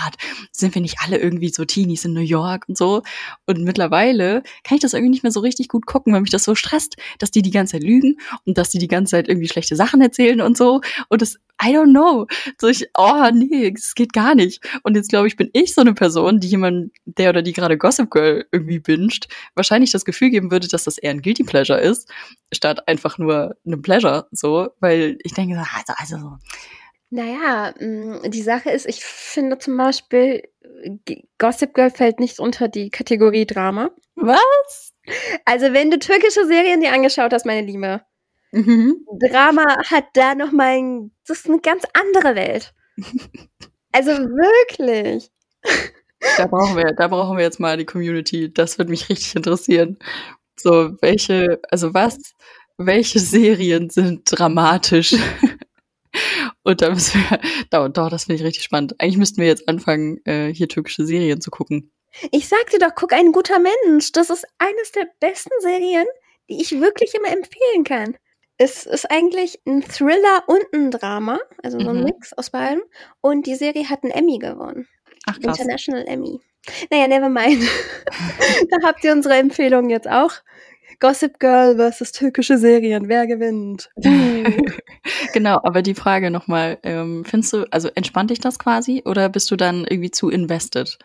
[0.51, 3.03] sind wir nicht alle irgendwie so Teenies in New York und so?
[3.45, 6.43] Und mittlerweile kann ich das irgendwie nicht mehr so richtig gut gucken, weil mich das
[6.43, 9.47] so stresst, dass die die ganze Zeit lügen und dass die die ganze Zeit irgendwie
[9.47, 12.27] schlechte Sachen erzählen und so und das I don't know.
[12.59, 14.63] So ich, oh nee, es geht gar nicht.
[14.83, 17.77] Und jetzt glaube ich, bin ich so eine Person, die jemand, der oder die gerade
[17.77, 21.79] Gossip Girl irgendwie binscht, wahrscheinlich das Gefühl geben würde, dass das eher ein Guilty Pleasure
[21.79, 22.11] ist,
[22.51, 26.37] statt einfach nur ein Pleasure, so, weil ich denke, also, also so.
[27.09, 30.43] Naja, mm, die Sache ist, ich finde zum Beispiel,
[31.37, 33.91] Gossip Girl fällt nicht unter die Kategorie Drama.
[34.15, 34.93] Was?
[35.45, 38.01] Also, wenn du türkische Serien dir angeschaut hast, meine Liebe,
[38.51, 39.05] Mhm.
[39.19, 42.73] Drama hat da nochmal ein, das ist eine ganz andere Welt.
[43.91, 45.29] Also wirklich.
[46.37, 48.51] Da brauchen wir, da brauchen wir jetzt mal die Community.
[48.53, 49.97] Das wird mich richtig interessieren.
[50.59, 52.17] So, welche, also was,
[52.77, 55.15] welche Serien sind dramatisch?
[56.63, 57.39] Und da müssen wir,
[57.69, 58.99] doch, doch das finde ich richtig spannend.
[58.99, 61.91] Eigentlich müssten wir jetzt anfangen, äh, hier türkische Serien zu gucken.
[62.31, 64.11] Ich sagte doch, guck, ein guter Mensch.
[64.11, 66.05] Das ist eines der besten Serien,
[66.49, 68.17] die ich wirklich immer empfehlen kann
[68.57, 72.03] es ist eigentlich ein Thriller und ein Drama, also so ein mhm.
[72.05, 72.81] Mix aus beidem.
[73.21, 74.87] Und die Serie hat einen Emmy gewonnen.
[75.27, 75.59] Ach, krass.
[75.59, 76.39] International Emmy.
[76.89, 77.63] Naja, never mind.
[78.69, 80.31] da habt ihr unsere Empfehlung jetzt auch.
[80.99, 83.89] Gossip Girl versus türkische Serien, wer gewinnt?
[85.33, 89.51] genau, aber die Frage nochmal, ähm, findest du, also entspannt dich das quasi oder bist
[89.51, 90.97] du dann irgendwie zu invested?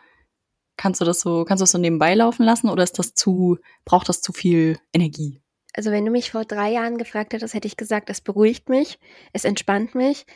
[0.78, 3.58] Kannst du das so, kannst du das so nebenbei laufen lassen oder ist das zu,
[3.84, 5.42] braucht das zu viel Energie?
[5.74, 8.98] Also wenn du mich vor drei Jahren gefragt hättest, hätte ich gesagt, es beruhigt mich,
[9.32, 10.26] es entspannt mich.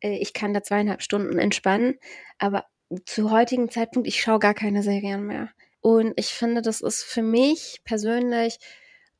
[0.00, 1.98] Äh, ich kann da zweieinhalb Stunden entspannen.
[2.38, 2.64] Aber
[3.04, 5.50] zu heutigen Zeitpunkt, ich schaue gar keine Serien mehr.
[5.80, 8.58] Und ich finde, das ist für mich persönlich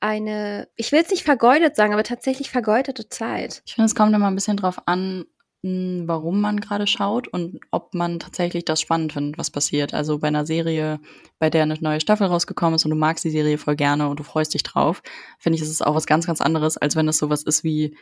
[0.00, 3.62] eine, ich will es nicht vergeudet sagen, aber tatsächlich vergeudete Zeit.
[3.66, 5.24] Ich finde, es kommt immer ein bisschen drauf an,
[5.64, 9.94] warum man gerade schaut und ob man tatsächlich das spannend findet, was passiert.
[9.94, 10.98] Also bei einer Serie,
[11.38, 14.18] bei der eine neue Staffel rausgekommen ist und du magst die Serie voll gerne und
[14.18, 15.04] du freust dich drauf,
[15.38, 17.96] finde ich, ist es auch was ganz, ganz anderes, als wenn es sowas ist wie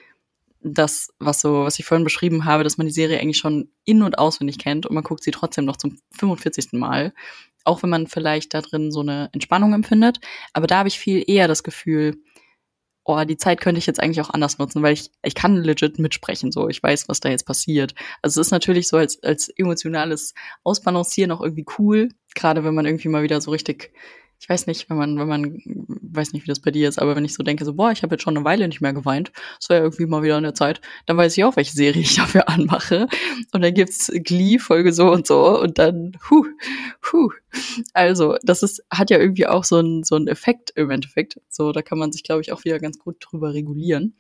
[0.63, 4.03] das, was so, was ich vorhin beschrieben habe, dass man die Serie eigentlich schon in-
[4.03, 6.73] und auswendig kennt und man guckt sie trotzdem noch zum 45.
[6.73, 7.13] Mal.
[7.65, 10.21] Auch wenn man vielleicht da drin so eine Entspannung empfindet.
[10.53, 12.17] Aber da habe ich viel eher das Gefühl,
[13.05, 15.99] oh, die Zeit könnte ich jetzt eigentlich auch anders nutzen, weil ich, ich kann legit
[15.99, 17.95] mitsprechen, so, ich weiß, was da jetzt passiert.
[18.23, 22.87] Also es ist natürlich so als, als emotionales Ausbalancieren auch irgendwie cool, gerade wenn man
[22.87, 23.93] irgendwie mal wieder so richtig
[24.41, 27.15] ich weiß nicht, wenn man, wenn man, weiß nicht, wie das bei dir ist, aber
[27.15, 29.33] wenn ich so denke, so, boah, ich habe jetzt schon eine Weile nicht mehr geweint,
[29.59, 32.01] das wäre ja irgendwie mal wieder an der Zeit, dann weiß ich auch, welche Serie
[32.01, 33.07] ich dafür anmache.
[33.53, 36.47] Und dann gibt's Glee, Folge so und so und dann, huh,
[37.13, 37.31] huh.
[37.93, 41.39] Also, das ist, hat ja irgendwie auch so einen so einen Effekt im Endeffekt.
[41.51, 44.17] So, da kann man sich, glaube ich, auch wieder ganz gut drüber regulieren.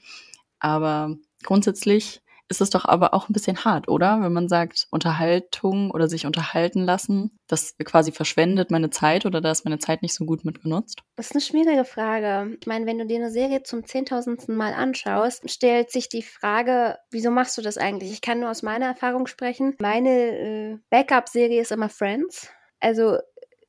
[0.58, 4.20] Aber grundsätzlich ist es doch aber auch ein bisschen hart, oder?
[4.20, 9.52] Wenn man sagt, Unterhaltung oder sich unterhalten lassen, das quasi verschwendet meine Zeit oder da
[9.52, 11.02] ist meine Zeit nicht so gut mitgenutzt?
[11.14, 12.56] Das ist eine schwierige Frage.
[12.60, 16.98] Ich meine, wenn du dir eine Serie zum zehntausendsten Mal anschaust, stellt sich die Frage,
[17.10, 18.10] wieso machst du das eigentlich?
[18.10, 19.76] Ich kann nur aus meiner Erfahrung sprechen.
[19.80, 22.48] Meine äh, Backup-Serie ist immer Friends.
[22.80, 23.18] Also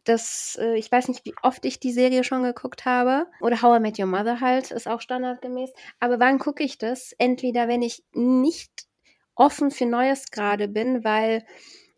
[0.04, 3.28] das, äh, ich weiß nicht, wie oft ich die Serie schon geguckt habe.
[3.40, 5.72] Oder How I Met Your Mother halt, ist auch standardgemäß.
[6.00, 7.14] Aber wann gucke ich das?
[7.18, 8.88] Entweder, wenn ich nicht
[9.36, 11.46] offen für Neues gerade bin, weil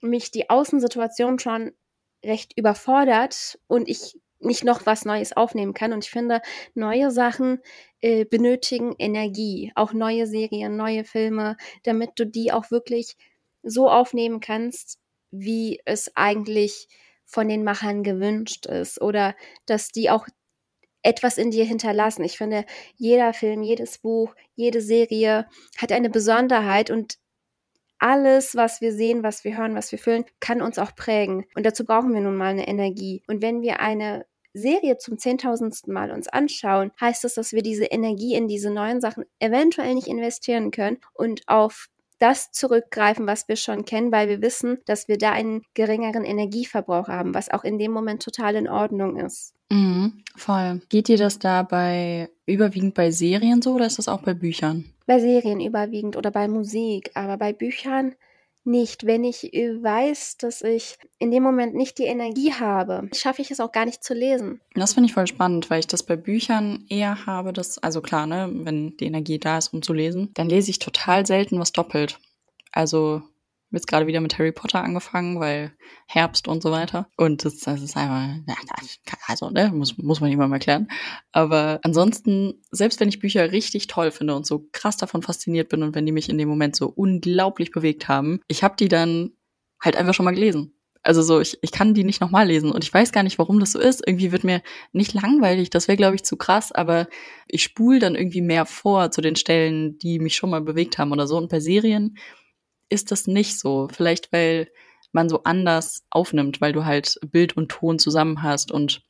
[0.01, 1.71] mich die Außensituation schon
[2.23, 5.93] recht überfordert und ich nicht noch was Neues aufnehmen kann.
[5.93, 6.41] Und ich finde,
[6.73, 7.59] neue Sachen
[8.01, 13.15] äh, benötigen Energie, auch neue Serien, neue Filme, damit du die auch wirklich
[13.63, 14.99] so aufnehmen kannst,
[15.31, 16.87] wie es eigentlich
[17.33, 20.27] von den Machern gewünscht ist oder dass die auch
[21.01, 22.23] etwas in dir hinterlassen.
[22.23, 22.65] Ich finde,
[22.95, 27.17] jeder Film, jedes Buch, jede Serie hat eine Besonderheit und
[27.99, 31.45] alles, was wir sehen, was wir hören, was wir fühlen, kann uns auch prägen.
[31.55, 33.23] Und dazu brauchen wir nun mal eine Energie.
[33.27, 37.85] Und wenn wir eine Serie zum zehntausendsten Mal uns anschauen, heißt das, dass wir diese
[37.85, 41.87] Energie in diese neuen Sachen eventuell nicht investieren können und auf
[42.23, 47.09] das zurückgreifen, was wir schon kennen, weil wir wissen, dass wir da einen geringeren Energieverbrauch
[47.09, 49.53] haben, was auch in dem Moment total in Ordnung ist.
[49.69, 50.81] Mhm, voll.
[50.87, 54.85] Geht dir das dabei überwiegend bei Serien so oder ist das auch bei Büchern?
[55.05, 58.15] Bei Serien überwiegend oder bei Musik, aber bei Büchern
[58.65, 59.05] nicht.
[59.05, 63.51] Wenn ich äh, weiß, dass ich in dem Moment nicht die Energie habe, schaffe ich
[63.51, 64.61] es auch gar nicht zu lesen.
[64.75, 68.27] Das finde ich voll spannend, weil ich das bei Büchern eher habe, dass, also klar,
[68.27, 71.71] ne, wenn die Energie da ist, um zu lesen, dann lese ich total selten was
[71.71, 72.19] doppelt.
[72.71, 73.21] Also
[73.73, 75.73] jetzt gerade wieder mit Harry Potter angefangen, weil
[76.07, 77.07] Herbst und so weiter.
[77.17, 78.35] Und das, das ist einfach,
[79.27, 80.87] also, ne, muss, muss man jemandem erklären.
[81.31, 85.83] Aber ansonsten, selbst wenn ich Bücher richtig toll finde und so krass davon fasziniert bin
[85.83, 89.31] und wenn die mich in dem Moment so unglaublich bewegt haben, ich habe die dann
[89.81, 90.73] halt einfach schon mal gelesen.
[91.05, 93.59] Also so, ich, ich kann die nicht nochmal lesen und ich weiß gar nicht, warum
[93.59, 94.01] das so ist.
[94.07, 94.61] Irgendwie wird mir
[94.93, 97.07] nicht langweilig, das wäre, glaube ich, zu krass, aber
[97.45, 101.11] ich spule dann irgendwie mehr vor zu den Stellen, die mich schon mal bewegt haben
[101.11, 101.35] oder so.
[101.35, 102.15] Und bei Serien
[102.93, 103.89] ist das nicht so.
[103.91, 104.69] Vielleicht, weil
[105.11, 109.03] man so anders aufnimmt, weil du halt Bild und Ton zusammen hast und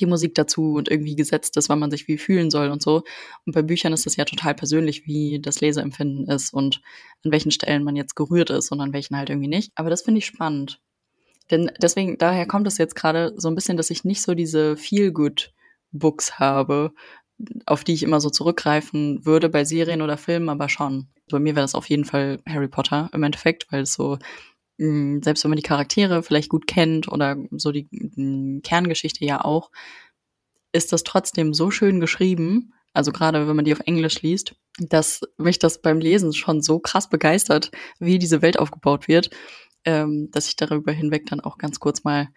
[0.00, 3.02] die Musik dazu und irgendwie gesetzt ist, wann man sich wie fühlen soll und so.
[3.46, 6.80] Und bei Büchern ist es ja total persönlich, wie das Leseempfinden ist und
[7.24, 9.72] an welchen Stellen man jetzt gerührt ist und an welchen halt irgendwie nicht.
[9.74, 10.80] Aber das finde ich spannend.
[11.50, 14.76] Denn deswegen, daher kommt es jetzt gerade so ein bisschen, dass ich nicht so diese
[14.76, 16.92] Feel-Good-Books habe,
[17.66, 21.08] auf die ich immer so zurückgreifen würde bei Serien oder Filmen, aber schon.
[21.30, 24.18] Bei mir wäre das auf jeden Fall Harry Potter im Endeffekt, weil es so,
[24.78, 28.60] mh, hm, selbst wenn man die Charaktere vielleicht gut kennt oder so die mh, hm,
[28.62, 29.70] Kerngeschichte ja auch,
[30.72, 35.20] ist das trotzdem so schön geschrieben, also gerade wenn man die auf Englisch liest, dass
[35.36, 39.30] mich das beim Lesen schon so krass begeistert, wie diese Welt aufgebaut wird,
[39.84, 42.28] ähm, dass ich darüber hinweg dann auch ganz kurz mal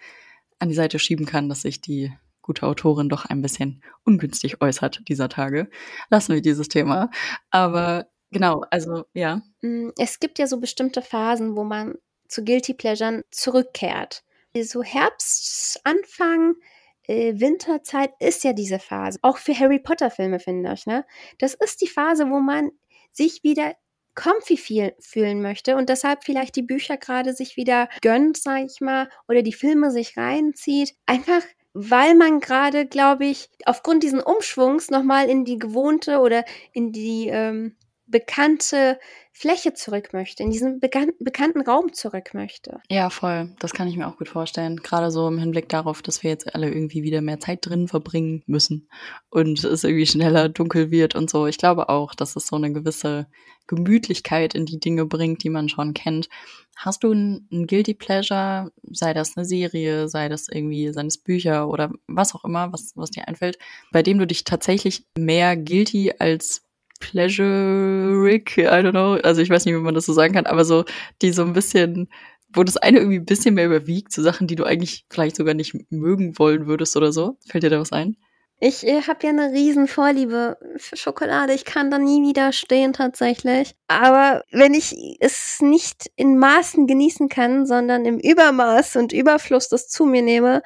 [0.59, 2.11] an die Seite schieben kann, dass sich die
[2.47, 5.69] gute Autorin doch ein bisschen ungünstig äußert dieser Tage.
[6.09, 7.11] Lassen wir dieses Thema.
[7.51, 9.41] Aber genau, also ja.
[9.61, 11.95] Mm, es gibt ja so bestimmte Phasen, wo man
[12.27, 14.23] zu Guilty Pleasuren zurückkehrt.
[14.59, 16.55] So Herbstanfang,
[17.03, 19.19] äh, Winterzeit ist ja diese Phase.
[19.21, 21.05] Auch für Harry Potter Filme finde ich, ne?
[21.37, 22.71] Das ist die Phase, wo man
[23.11, 23.75] sich wieder
[24.15, 28.81] comfy viel fühlen möchte und deshalb vielleicht die Bücher gerade sich wieder gönnt, sag ich
[28.81, 30.95] mal, oder die Filme sich reinzieht.
[31.05, 31.43] Einfach
[31.79, 37.29] weil man gerade, glaube ich, aufgrund diesen Umschwungs nochmal in die gewohnte oder in die
[37.31, 37.75] ähm,
[38.07, 38.99] bekannte
[39.31, 42.79] Fläche zurück möchte, in diesen bekan bekannten Raum zurück möchte.
[42.89, 43.53] Ja, voll.
[43.59, 44.77] Das kann ich mir auch gut vorstellen.
[44.77, 48.41] Gerade so im Hinblick darauf, dass wir jetzt alle irgendwie wieder mehr Zeit drin verbringen
[48.47, 48.89] müssen
[49.29, 51.45] und es irgendwie schneller dunkel wird und so.
[51.45, 53.27] Ich glaube auch, dass es so eine gewisse
[53.67, 56.29] Gemütlichkeit in die Dinge bringt, die man schon kennt.
[56.75, 61.91] Hast du ein, Guilty Pleasure, sei das eine Serie, sei das irgendwie seines Bücher oder
[62.07, 63.59] was auch immer, was, was dir einfällt,
[63.91, 66.66] bei dem du dich tatsächlich mehr guilty als
[66.97, 70.65] pleasuric, I don't know, also ich weiß nicht, wie man das so sagen kann, aber
[70.65, 70.85] so,
[71.21, 72.09] die so ein bisschen,
[72.53, 75.35] wo das eine irgendwie ein bisschen mehr überwiegt, zu so Sachen, die du eigentlich vielleicht
[75.35, 77.37] sogar nicht mögen wollen würdest oder so.
[77.47, 78.17] Fällt dir da was ein?
[78.59, 81.53] Ich äh, habe ja eine riesen Vorliebe für Schokolade.
[81.53, 83.75] Ich kann da nie widerstehen tatsächlich.
[83.87, 89.89] Aber wenn ich es nicht in Maßen genießen kann, sondern im Übermaß und Überfluss das
[89.89, 90.63] zu mir nehme,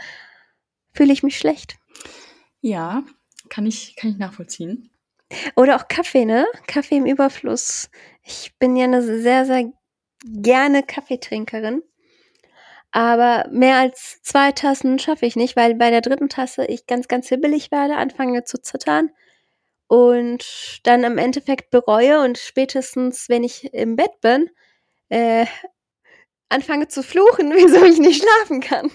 [0.94, 1.76] fühle ich mich schlecht.
[2.62, 3.04] Ja,
[3.50, 4.90] kann ich, kann ich nachvollziehen.
[5.56, 6.46] Oder auch Kaffee, ne?
[6.68, 7.90] Kaffee im Überfluss.
[8.24, 9.72] Ich bin ja eine sehr, sehr
[10.26, 11.84] gerne Kaffeetrinkerin.
[12.92, 17.08] Aber mehr als zwei Tassen schaffe ich nicht, weil bei der dritten Tasse ich ganz,
[17.08, 19.12] ganz hibbelig werde, anfange zu zittern
[19.88, 24.50] und dann im Endeffekt bereue und spätestens, wenn ich im Bett bin,
[25.10, 25.46] äh,
[26.50, 28.92] anfange zu fluchen, wieso ich nicht schlafen kann.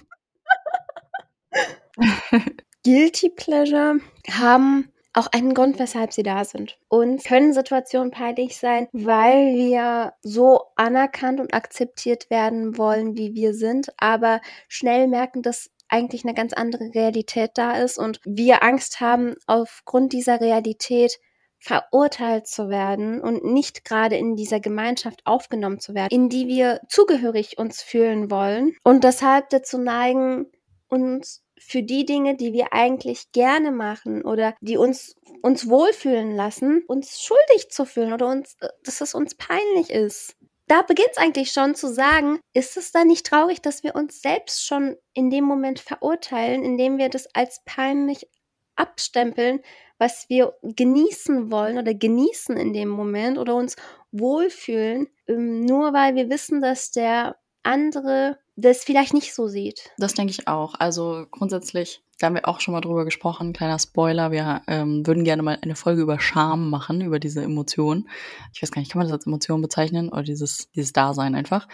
[2.85, 6.79] Guilty Pleasure haben auch einen Grund, weshalb sie da sind.
[6.89, 13.55] Und können Situationen peinlich sein, weil wir so anerkannt und akzeptiert werden wollen, wie wir
[13.55, 19.01] sind, aber schnell merken, dass eigentlich eine ganz andere Realität da ist und wir Angst
[19.01, 21.19] haben, aufgrund dieser Realität
[21.59, 26.81] verurteilt zu werden und nicht gerade in dieser Gemeinschaft aufgenommen zu werden, in die wir
[26.89, 30.47] zugehörig uns fühlen wollen und deshalb dazu neigen,
[30.89, 36.83] uns für die Dinge, die wir eigentlich gerne machen oder die uns uns wohlfühlen lassen,
[36.89, 40.37] uns schuldig zu fühlen oder uns, äh, dass es uns peinlich ist.
[40.69, 44.21] Da beginnt es eigentlich schon zu sagen, ist es da nicht traurig, dass wir uns
[44.21, 48.29] selbst schon in dem Moment verurteilen, indem wir das als peinlich
[48.75, 49.61] abstempeln,
[49.99, 53.77] was wir genießen wollen oder genießen in dem Moment oder uns
[54.11, 59.91] wohlfühlen, ähm, nur weil wir wissen, dass der andere das vielleicht nicht so sieht.
[59.99, 60.75] Das denke ich auch.
[60.79, 65.25] Also grundsätzlich, da haben wir auch schon mal drüber gesprochen, kleiner Spoiler, wir ähm, würden
[65.25, 68.09] gerne mal eine Folge über Scham machen, über diese Emotion.
[68.55, 71.69] Ich weiß gar nicht, kann man das als Emotion bezeichnen oder dieses, dieses Dasein einfach.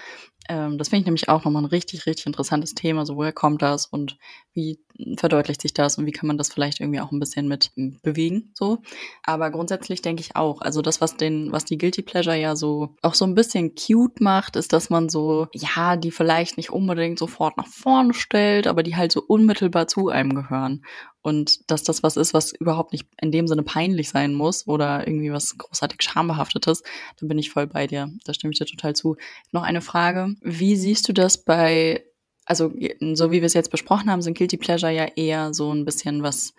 [0.53, 3.07] Ähm, das finde ich nämlich auch nochmal ein richtig, richtig interessantes Thema.
[3.07, 4.19] So, woher kommt das und
[4.53, 4.79] wie
[5.17, 7.99] verdeutlicht sich das und wie kann man das vielleicht irgendwie auch ein bisschen mit hm,
[8.03, 8.79] bewegen, so.
[9.23, 12.95] Aber grundsätzlich denke ich auch, also das, was den, was die Guilty Pleasure ja so
[13.01, 17.19] auch so ein bisschen cute macht, ist, dass man so, ja, die vielleicht nicht unbedingt
[17.19, 20.85] sofort nach vorne stellt, aber die halt so unmittelbar zu einem gehören.
[21.23, 25.07] Und dass das was ist, was überhaupt nicht in dem Sinne peinlich sein muss oder
[25.07, 26.83] irgendwie was großartig schambehaftetes,
[27.19, 28.11] dann bin ich voll bei dir.
[28.25, 29.17] Da stimme ich dir total zu.
[29.53, 30.35] Noch eine Frage.
[30.41, 32.05] Wie siehst du das bei,
[32.45, 32.73] also
[33.15, 36.23] so wie wir es jetzt besprochen haben, sind Guilty Pleasure ja eher so ein bisschen
[36.25, 36.55] was,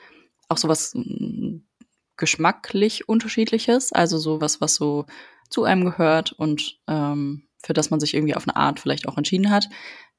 [0.48, 1.58] auch so was mm,
[2.16, 5.06] geschmacklich unterschiedliches, also so was, was so
[5.50, 9.18] zu einem gehört und ähm, für das man sich irgendwie auf eine Art vielleicht auch
[9.18, 9.70] entschieden hat.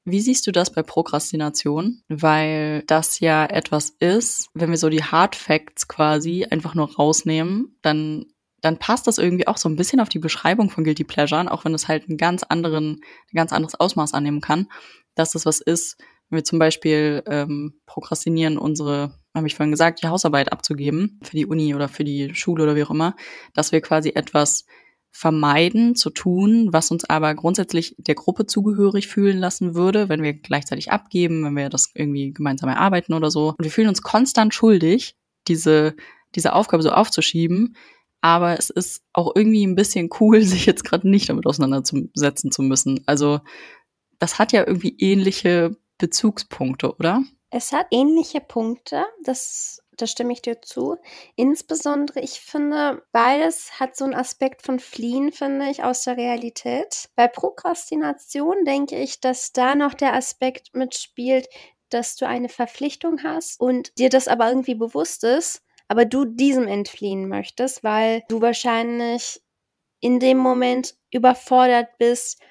[0.05, 2.01] Wie siehst du das bei Prokrastination?
[2.07, 7.77] Weil das ja etwas ist, wenn wir so die Hard Facts quasi einfach nur rausnehmen,
[7.81, 8.25] dann
[8.61, 11.65] dann passt das irgendwie auch so ein bisschen auf die Beschreibung von Guilty Pleasure, auch
[11.65, 14.67] wenn es halt einen ganz anderen, ein ganz anderes Ausmaß annehmen kann,
[15.13, 15.97] dass das was ist,
[16.29, 21.37] wenn wir zum Beispiel ähm, prokrastinieren, unsere, habe ich vorhin gesagt, die Hausarbeit abzugeben für
[21.37, 23.15] die Uni oder für die Schule oder wie auch immer,
[23.53, 24.65] dass wir quasi etwas
[25.17, 30.33] vermeiden zu tun, was uns aber grundsätzlich der Gruppe zugehörig fühlen lassen würde, wenn wir
[30.33, 33.51] gleichzeitig abgeben, wenn wir das irgendwie gemeinsam erarbeiten oder so.
[33.57, 35.15] Und wir fühlen uns konstant schuldig,
[35.47, 35.95] diese,
[36.35, 37.77] diese Aufgabe so aufzuschieben.
[38.19, 42.61] Aber es ist auch irgendwie ein bisschen cool, sich jetzt gerade nicht damit auseinandersetzen zu
[42.61, 43.01] müssen.
[43.05, 43.39] Also
[44.19, 47.23] das hat ja irgendwie ähnliche Bezugspunkte, oder?
[47.51, 49.05] Es hat ähnliche Punkte.
[49.23, 50.97] Das da stimme ich dir zu.
[51.35, 57.09] Insbesondere, ich finde, beides hat so einen Aspekt von Fliehen, finde ich, aus der Realität.
[57.15, 61.47] Bei Prokrastination denke ich, dass da noch der Aspekt mitspielt,
[61.89, 66.67] dass du eine Verpflichtung hast und dir das aber irgendwie bewusst ist, aber du diesem
[66.67, 69.41] entfliehen möchtest, weil du wahrscheinlich
[69.99, 72.41] in dem Moment überfordert bist.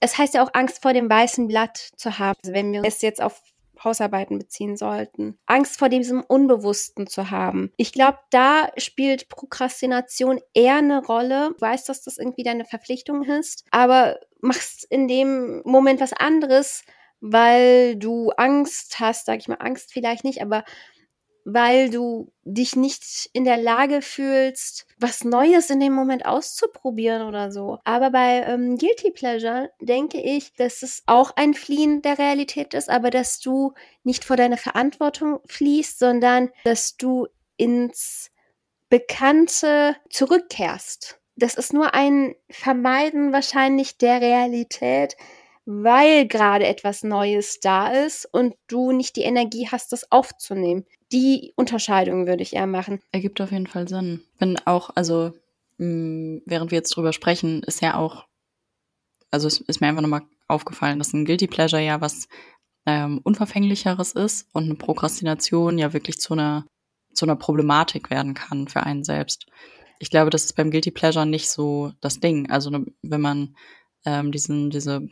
[0.00, 2.38] Es heißt ja auch Angst vor dem weißen Blatt zu haben.
[2.42, 3.42] Also wenn wir es jetzt auf
[3.84, 5.38] Hausarbeiten beziehen sollten.
[5.46, 7.72] Angst vor diesem Unbewussten zu haben.
[7.76, 11.50] Ich glaube, da spielt Prokrastination eher eine Rolle.
[11.54, 16.84] Du weißt, dass das irgendwie deine Verpflichtung ist, aber machst in dem Moment was anderes,
[17.20, 20.64] weil du Angst hast, sag ich mal, Angst vielleicht nicht, aber
[21.44, 27.50] weil du dich nicht in der Lage fühlst, was Neues in dem Moment auszuprobieren oder
[27.50, 27.78] so.
[27.84, 32.88] Aber bei ähm, Guilty Pleasure denke ich, dass es auch ein Fliehen der Realität ist,
[32.88, 33.74] aber dass du
[34.04, 37.26] nicht vor deine Verantwortung fließt, sondern dass du
[37.56, 38.30] ins
[38.88, 41.18] Bekannte zurückkehrst.
[41.36, 45.16] Das ist nur ein Vermeiden wahrscheinlich der Realität,
[45.64, 50.84] weil gerade etwas Neues da ist und du nicht die Energie hast, das aufzunehmen.
[51.12, 53.00] Die Unterscheidung würde ich eher machen.
[53.12, 54.22] Ergibt auf jeden Fall Sinn.
[54.38, 55.32] Bin auch, also
[55.78, 58.26] mh, mm, während wir jetzt drüber sprechen, ist ja auch,
[59.30, 62.28] also es ist mir einfach nochmal aufgefallen, dass ein Guilty Pleasure ja was
[62.86, 66.66] ähm, Unverfänglicheres ist und eine Prokrastination ja wirklich zu einer,
[67.12, 69.46] zu einer Problematik werden kann für einen selbst.
[69.98, 72.50] Ich glaube, das ist beim Guilty Pleasure nicht so das Ding.
[72.50, 72.70] Also
[73.02, 73.56] wenn man
[74.04, 75.06] ähm, diesen, diese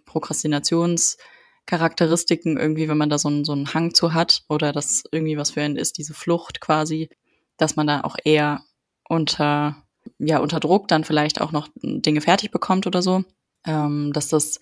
[1.70, 5.36] Prokrastinationscharakteristiken irgendwie, wenn man da so einen, so einen Hang zu hat oder das irgendwie
[5.36, 7.08] was für einen ist, diese Flucht quasi,
[7.56, 8.62] dass man da auch eher
[9.08, 9.76] unter,
[10.18, 13.24] ja, unter Druck dann vielleicht auch noch Dinge fertig bekommt oder so.
[13.66, 14.60] Ähm, dass das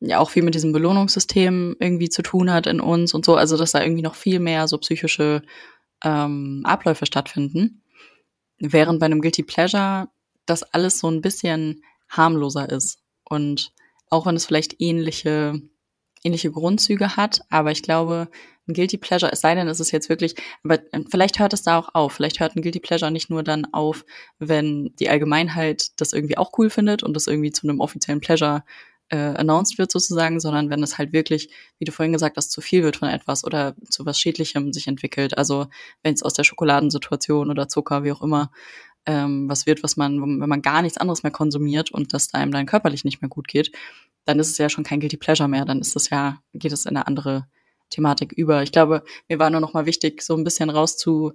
[0.00, 3.56] ja auch viel mit diesem Belohnungssystem irgendwie zu tun hat in uns und so, also
[3.56, 5.42] dass da irgendwie noch viel mehr so psychische
[6.02, 7.82] ähm, Abläufe stattfinden.
[8.58, 10.08] Während bei einem Guilty Pleasure
[10.46, 12.98] das alles so ein bisschen harmloser ist.
[13.24, 13.72] Und
[14.10, 15.62] auch wenn es vielleicht ähnliche,
[16.24, 18.28] ähnliche Grundzüge hat, aber ich glaube,
[18.68, 20.78] ein Guilty Pleasure, es sei denn, es ist jetzt wirklich, aber
[21.10, 22.12] vielleicht hört es da auch auf.
[22.12, 24.04] Vielleicht hört ein Guilty Pleasure nicht nur dann auf,
[24.38, 28.62] wenn die Allgemeinheit das irgendwie auch cool findet und das irgendwie zu einem offiziellen Pleasure
[29.08, 32.60] äh, announced wird sozusagen, sondern wenn es halt wirklich, wie du vorhin gesagt hast, zu
[32.60, 35.36] viel wird von etwas oder zu was Schädlichem sich entwickelt.
[35.36, 35.66] Also
[36.02, 38.50] wenn es aus der Schokoladensituation oder Zucker, wie auch immer,
[39.04, 42.52] ähm, was wird, was man, wenn man gar nichts anderes mehr konsumiert und das einem
[42.52, 43.72] dann körperlich nicht mehr gut geht,
[44.24, 46.86] dann ist es ja schon kein Guilty Pleasure mehr, dann ist es ja, geht es
[46.86, 47.46] in eine andere
[47.90, 48.62] Thematik über.
[48.62, 51.32] Ich glaube, mir war nur noch mal wichtig, so ein bisschen rauszu,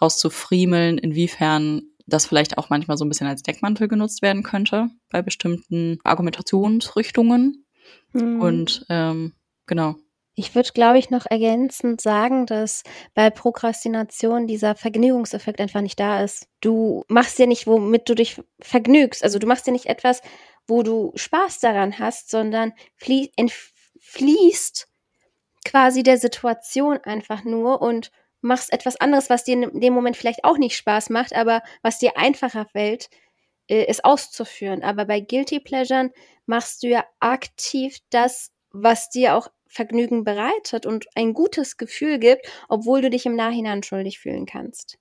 [0.00, 5.22] rauszufriemeln, inwiefern das vielleicht auch manchmal so ein bisschen als Deckmantel genutzt werden könnte bei
[5.22, 7.64] bestimmten Argumentationsrichtungen.
[8.12, 8.40] Mhm.
[8.40, 9.32] Und ähm,
[9.66, 9.96] genau,
[10.36, 12.82] ich würde, glaube ich, noch ergänzend sagen, dass
[13.14, 16.48] bei Prokrastination dieser Vergnügungseffekt einfach nicht da ist.
[16.60, 19.22] Du machst ja nicht, womit du dich vergnügst.
[19.22, 20.22] Also du machst ja nicht etwas,
[20.66, 24.88] wo du Spaß daran hast, sondern flie entfließt
[25.64, 30.44] quasi der Situation einfach nur und machst etwas anderes, was dir in dem Moment vielleicht
[30.44, 33.08] auch nicht Spaß macht, aber was dir einfacher fällt,
[33.68, 34.82] äh, es auszuführen.
[34.82, 36.10] Aber bei Guilty Pleasuren
[36.46, 42.46] machst du ja aktiv das, was dir auch Vergnügen bereitet und ein gutes Gefühl gibt,
[42.68, 44.98] obwohl du dich im Nachhinein schuldig fühlen kannst.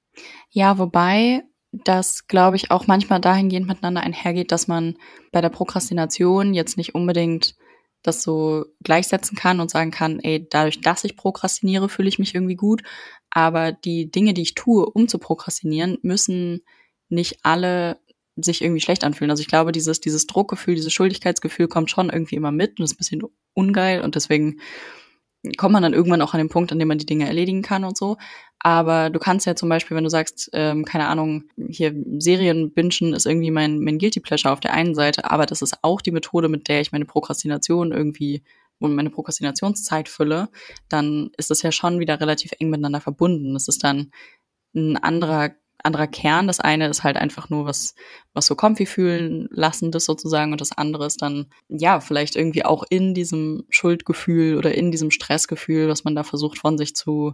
[0.49, 4.95] Ja, wobei das, glaube ich, auch manchmal dahingehend miteinander einhergeht, dass man
[5.31, 7.55] bei der Prokrastination jetzt nicht unbedingt
[8.03, 12.35] das so gleichsetzen kann und sagen kann, ey, dadurch, dass ich prokrastiniere, fühle ich mich
[12.35, 12.83] irgendwie gut.
[13.31, 16.61] Aber die Dinge, die ich tue, um zu prokrastinieren, müssen
[17.09, 17.97] nicht alle
[18.35, 19.31] sich irgendwie schlecht anfühlen.
[19.31, 22.93] Also ich glaube, dieses, dieses Druckgefühl, dieses Schuldigkeitsgefühl kommt schon irgendwie immer mit und ist
[22.93, 23.23] ein bisschen
[23.53, 24.59] ungeil und deswegen
[25.57, 27.83] kommt man dann irgendwann auch an den Punkt, an dem man die Dinge erledigen kann
[27.83, 28.17] und so.
[28.59, 33.13] Aber du kannst ja zum Beispiel, wenn du sagst, ähm, keine Ahnung, hier Serien bingen
[33.13, 36.11] ist irgendwie mein, mein Guilty Pleasure auf der einen Seite, aber das ist auch die
[36.11, 38.43] Methode, mit der ich meine Prokrastination irgendwie
[38.79, 40.49] und meine Prokrastinationszeit fülle,
[40.89, 43.53] dann ist das ja schon wieder relativ eng miteinander verbunden.
[43.53, 44.11] Das ist dann
[44.75, 45.51] ein anderer
[45.83, 46.47] anderer Kern.
[46.47, 47.95] Das eine ist halt einfach nur was,
[48.33, 52.83] was so comfy fühlen lassendes sozusagen und das andere ist dann, ja, vielleicht irgendwie auch
[52.89, 57.33] in diesem Schuldgefühl oder in diesem Stressgefühl, was man da versucht von sich zu,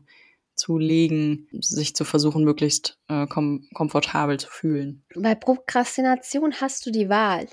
[0.55, 5.03] zu legen, sich zu versuchen, möglichst äh, kom komfortabel zu fühlen.
[5.15, 7.47] Bei Prokrastination hast du die Wahl.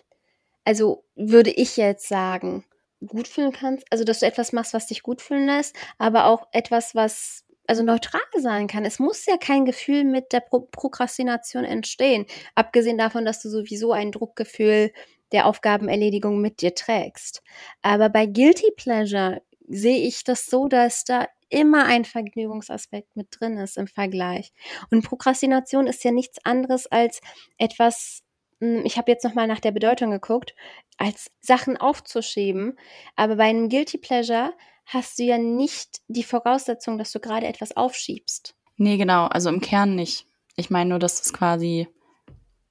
[0.64, 2.64] Also würde ich jetzt sagen,
[3.06, 6.48] gut fühlen kannst, also dass du etwas machst, was dich gut fühlen lässt, aber auch
[6.52, 8.84] etwas, was also neutral sein kann.
[8.84, 13.92] Es muss ja kein Gefühl mit der Pro Prokrastination entstehen, abgesehen davon, dass du sowieso
[13.92, 14.92] ein Druckgefühl
[15.32, 17.42] der Aufgabenerledigung mit dir trägst.
[17.82, 23.58] Aber bei Guilty Pleasure sehe ich das so, dass da immer ein Vergnügungsaspekt mit drin
[23.58, 24.52] ist im Vergleich.
[24.90, 27.20] Und Prokrastination ist ja nichts anderes als
[27.58, 28.22] etwas,
[28.60, 30.54] hm, ich habe jetzt nochmal nach der Bedeutung geguckt,
[30.98, 32.78] als Sachen aufzuschieben.
[33.14, 34.54] Aber bei einem Guilty Pleasure
[34.86, 38.54] hast du ja nicht die Voraussetzung, dass du gerade etwas aufschiebst.
[38.76, 40.26] Nee, genau, also im Kern nicht.
[40.54, 41.88] Ich meine nur, dass es quasi,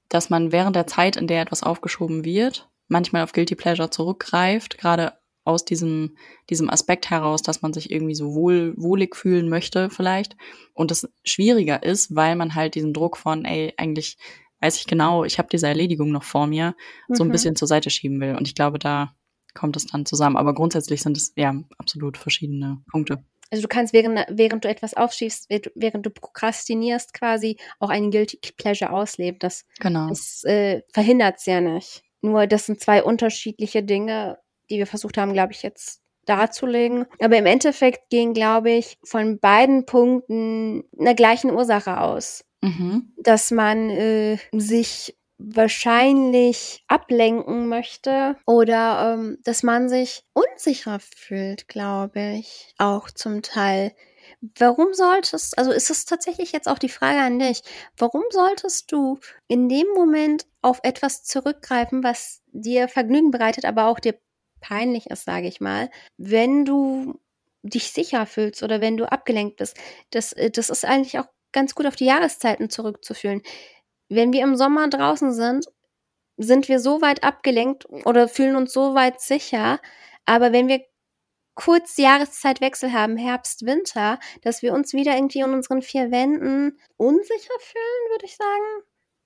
[0.08, 4.78] dass man während der Zeit, in der etwas aufgeschoben wird, manchmal auf Guilty Pleasure zurückgreift,
[4.78, 5.12] gerade
[5.44, 6.16] aus diesem,
[6.50, 10.36] diesem Aspekt heraus, dass man sich irgendwie so wohl, wohlig fühlen möchte vielleicht.
[10.74, 14.18] Und das schwieriger ist, weil man halt diesen Druck von, ey, eigentlich
[14.60, 16.74] weiß ich genau, ich habe diese Erledigung noch vor mir,
[17.08, 17.14] mhm.
[17.14, 17.32] so ein mhm.
[17.32, 18.34] bisschen zur Seite schieben will.
[18.34, 19.14] Und ich glaube, da
[19.56, 20.36] kommt es dann zusammen.
[20.36, 23.24] Aber grundsätzlich sind es ja absolut verschiedene Punkte.
[23.50, 28.38] Also du kannst während, während du etwas aufschiebst, während du prokrastinierst quasi auch einen Guilty
[28.56, 29.38] Pleasure ausleben.
[29.38, 30.08] Das, genau.
[30.08, 32.02] das äh, verhindert es ja nicht.
[32.22, 34.38] Nur das sind zwei unterschiedliche Dinge,
[34.68, 37.06] die wir versucht haben, glaube ich, jetzt darzulegen.
[37.20, 42.44] Aber im Endeffekt gehen, glaube ich, von beiden Punkten einer gleichen Ursache aus.
[42.62, 43.12] Mhm.
[43.16, 52.36] Dass man äh, sich wahrscheinlich ablenken möchte oder ähm, dass man sich unsicher fühlt, glaube
[52.38, 53.94] ich, auch zum Teil.
[54.58, 57.62] Warum solltest, also ist es tatsächlich jetzt auch die Frage an dich,
[57.96, 64.00] warum solltest du in dem Moment auf etwas zurückgreifen, was dir Vergnügen bereitet, aber auch
[64.00, 64.18] dir
[64.60, 67.20] peinlich ist, sage ich mal, wenn du
[67.62, 69.76] dich sicher fühlst oder wenn du abgelenkt bist.
[70.10, 73.42] Das, äh, das ist eigentlich auch ganz gut auf die Jahreszeiten zurückzuführen
[74.08, 75.66] wenn wir im Sommer draußen sind,
[76.36, 79.80] sind wir so weit abgelenkt oder fühlen uns so weit sicher.
[80.26, 80.80] Aber wenn wir
[81.54, 87.54] kurz Jahreszeitwechsel haben, Herbst, Winter, dass wir uns wieder irgendwie in unseren vier Wänden unsicher
[87.60, 88.84] fühlen, würde ich sagen.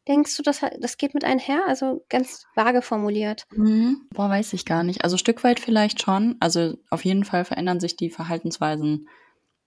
[0.08, 1.62] Denkst du, das, das geht mit einher?
[1.66, 3.44] Also ganz vage formuliert.
[3.52, 4.08] Mhm.
[4.14, 5.04] Boah, weiß ich gar nicht.
[5.04, 6.36] Also Stück weit vielleicht schon.
[6.40, 9.08] Also auf jeden Fall verändern sich die Verhaltensweisen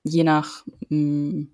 [0.04, 1.53] je nach mh, mm,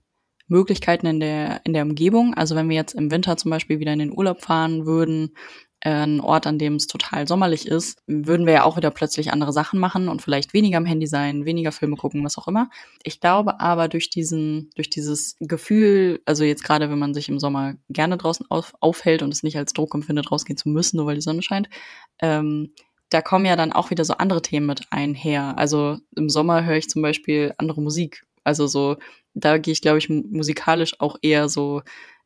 [0.50, 2.34] Möglichkeiten in der, in der Umgebung.
[2.34, 5.32] Also wenn wir jetzt im Winter zum Beispiel wieder in den Urlaub fahren würden,
[5.82, 9.32] äh, ein Ort, an dem es total sommerlich ist, würden wir ja auch wieder plötzlich
[9.32, 12.70] andere Sachen machen und vielleicht weniger am Handy sein, weniger Filme gucken, was auch immer.
[13.04, 17.39] Ich glaube aber durch diesen, durch dieses Gefühl, also jetzt gerade wenn man sich im
[17.39, 21.06] Sommer gerne draußen auf, aufhält und es nicht als Druck empfindet, rausgehen zu müssen, nur
[21.06, 21.70] weil die Sonne scheint,
[22.20, 22.74] ähm,
[23.10, 25.58] da kommen ja dann auch wieder so andere Themen mit einher.
[25.58, 28.24] Also im Sommer höre ich zum Beispiel andere Musik.
[28.43, 28.97] Also so
[29.40, 31.82] da gehe ich, glaube ich, musikalisch auch eher so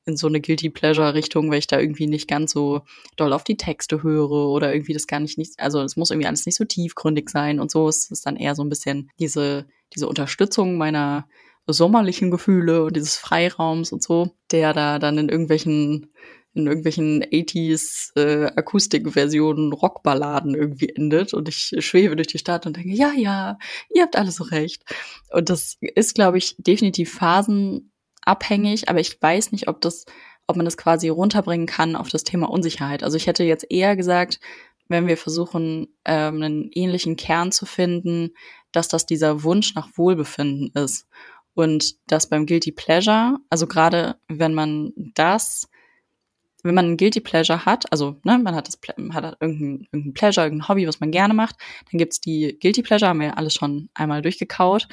[0.05, 2.81] in so eine Guilty Pleasure Richtung, weil ich da irgendwie nicht ganz so
[3.15, 6.27] doll auf die Texte höre oder irgendwie das gar nicht, nicht also es muss irgendwie
[6.27, 7.87] alles nicht so tiefgründig sein und so.
[7.87, 11.27] Es ist dann eher so ein bisschen diese, diese Unterstützung meiner
[11.67, 16.11] sommerlichen Gefühle und dieses Freiraums und so, der da dann in irgendwelchen
[16.53, 22.77] in irgendwelchen 80s äh, Akustikversionen Rockballaden irgendwie endet und ich schwebe durch die Stadt und
[22.77, 23.57] denke, ja, ja,
[23.93, 24.83] ihr habt alles so recht.
[25.31, 30.05] Und das ist, glaube ich, definitiv phasenabhängig, aber ich weiß nicht, ob das,
[30.45, 33.03] ob man das quasi runterbringen kann auf das Thema Unsicherheit.
[33.03, 34.39] Also ich hätte jetzt eher gesagt,
[34.87, 38.31] wenn wir versuchen, ähm, einen ähnlichen Kern zu finden,
[38.71, 41.07] dass das dieser Wunsch nach Wohlbefinden ist.
[41.55, 45.67] Und das beim Guilty Pleasure, also gerade wenn man das
[46.63, 48.79] wenn man ein Guilty Pleasure hat, also ne, man hat das
[49.13, 51.57] hat irgendein, irgendein Pleasure, irgendein Hobby, was man gerne macht,
[51.91, 54.87] dann gibt's die Guilty Pleasure, haben wir ja alles schon einmal durchgekaut.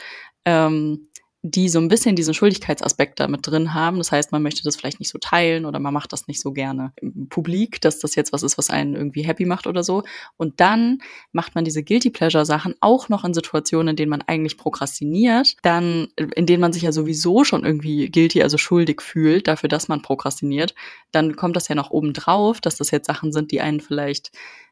[0.45, 1.09] Ähm,
[1.43, 3.97] die so ein bisschen diesen Schuldigkeitsaspekt da mit drin haben.
[3.97, 6.53] Das heißt, man möchte das vielleicht nicht so teilen oder man macht das nicht so
[6.53, 6.93] gerne
[7.31, 10.03] Publik, dass das jetzt was ist, was einen irgendwie happy macht oder so.
[10.37, 10.99] Und dann
[11.33, 15.57] macht man diese Guilty Pleasure Sachen auch noch in Situationen, in denen man eigentlich prokrastiniert,
[15.63, 19.89] dann, in denen man sich ja sowieso schon irgendwie guilty, also schuldig fühlt dafür, dass
[19.89, 20.75] man prokrastiniert.
[21.11, 24.31] Dann kommt das ja noch oben drauf, dass das jetzt Sachen sind, die einen vielleicht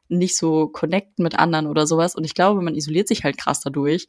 [0.09, 2.15] nicht so connecten mit anderen oder sowas.
[2.15, 4.07] Und ich glaube, man isoliert sich halt krass dadurch.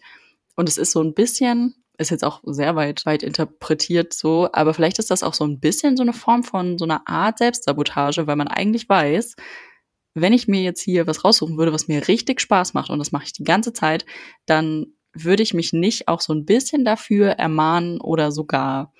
[0.56, 4.74] Und es ist so ein bisschen, ist jetzt auch sehr weit, weit interpretiert so, aber
[4.74, 8.26] vielleicht ist das auch so ein bisschen so eine Form von so einer Art Selbstsabotage,
[8.26, 9.36] weil man eigentlich weiß,
[10.16, 13.12] wenn ich mir jetzt hier was raussuchen würde, was mir richtig Spaß macht und das
[13.12, 14.06] mache ich die ganze Zeit,
[14.46, 18.94] dann würde ich mich nicht auch so ein bisschen dafür ermahnen oder sogar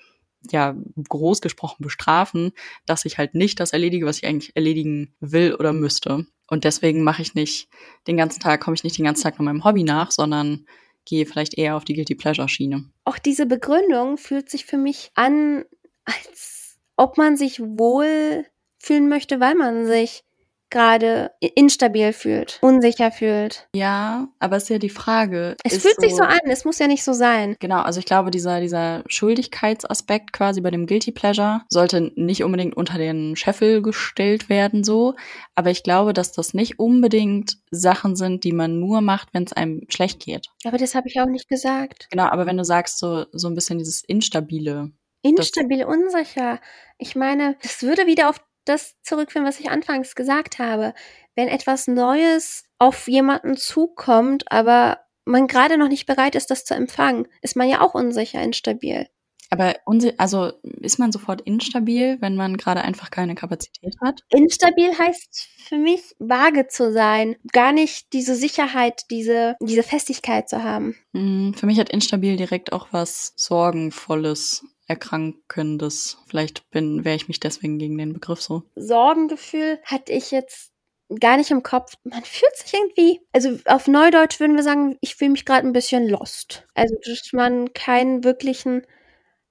[0.50, 0.74] ja
[1.08, 2.52] groß gesprochen bestrafen,
[2.86, 6.26] dass ich halt nicht das erledige, was ich eigentlich erledigen will oder müsste.
[6.48, 7.68] Und deswegen mache ich nicht
[8.06, 10.66] den ganzen Tag, komme ich nicht den ganzen Tag nur meinem Hobby nach, sondern
[11.10, 12.90] gehe vielleicht eher auf die Guilty Pleasure Schiene.
[13.04, 15.64] Auch diese Begründung fühlt sich für mich an,
[16.04, 18.46] als ob man sich wohl
[18.78, 20.22] fühlen möchte, weil man sich
[20.70, 23.68] gerade instabil fühlt, unsicher fühlt.
[23.74, 25.56] Ja, aber es ist ja die Frage.
[25.64, 27.56] Es fühlt so, sich so an, es muss ja nicht so sein.
[27.60, 32.76] Genau, also ich glaube, dieser, dieser Schuldigkeitsaspekt quasi bei dem Guilty Pleasure sollte nicht unbedingt
[32.76, 35.14] unter den Scheffel gestellt werden, so.
[35.54, 39.52] Aber ich glaube, dass das nicht unbedingt Sachen sind, die man nur macht, wenn es
[39.52, 40.46] einem schlecht geht.
[40.64, 42.08] Aber das habe ich auch nicht gesagt.
[42.10, 44.90] Genau, aber wenn du sagst, so, so ein bisschen dieses Instabile.
[45.22, 46.60] Instabil, unsicher.
[46.98, 48.40] Ich meine, das würde wieder auf
[48.70, 50.94] das zurückführen, was ich anfangs gesagt habe.
[51.34, 56.74] Wenn etwas Neues auf jemanden zukommt, aber man gerade noch nicht bereit ist, das zu
[56.74, 59.06] empfangen, ist man ja auch unsicher, instabil.
[59.52, 59.74] Aber
[60.16, 64.20] also ist man sofort instabil, wenn man gerade einfach keine Kapazität hat?
[64.28, 70.62] Instabil heißt für mich vage zu sein, gar nicht diese Sicherheit, diese diese Festigkeit zu
[70.62, 70.96] haben.
[71.14, 76.18] Hm, für mich hat instabil direkt auch was sorgenvolles Erkrankendes.
[76.26, 78.64] Vielleicht bin, wäre ich mich deswegen gegen den Begriff so.
[78.74, 80.72] Sorgengefühl hatte ich jetzt
[81.20, 81.94] gar nicht im Kopf.
[82.02, 85.72] Man fühlt sich irgendwie, also auf Neudeutsch würden wir sagen, ich fühle mich gerade ein
[85.72, 86.66] bisschen lost.
[86.74, 88.84] Also, dass man keinen wirklichen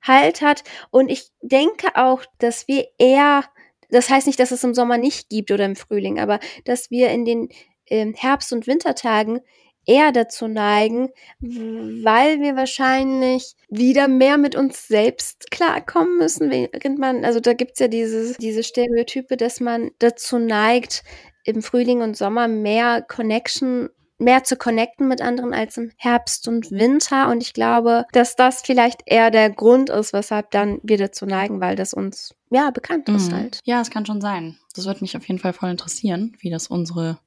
[0.01, 0.63] Halt hat.
[0.91, 3.45] Und ich denke auch, dass wir eher,
[3.89, 7.09] das heißt nicht, dass es im Sommer nicht gibt oder im Frühling, aber dass wir
[7.11, 7.49] in den
[7.87, 9.39] ähm, Herbst- und Wintertagen
[9.85, 11.09] eher dazu neigen,
[11.39, 17.79] weil wir wahrscheinlich wieder mehr mit uns selbst klarkommen müssen, während man, also da gibt's
[17.79, 21.03] ja dieses, diese Stereotype, dass man dazu neigt,
[21.43, 26.71] im Frühling und Sommer mehr Connection mehr zu connecten mit anderen als im Herbst und
[26.71, 27.29] Winter.
[27.29, 31.61] Und ich glaube, dass das vielleicht eher der Grund ist, weshalb dann wir dazu neigen,
[31.61, 33.15] weil das uns ja bekannt mhm.
[33.15, 33.59] ist halt.
[33.63, 34.57] Ja, es kann schon sein.
[34.75, 37.19] Das würde mich auf jeden Fall voll interessieren, wie das unsere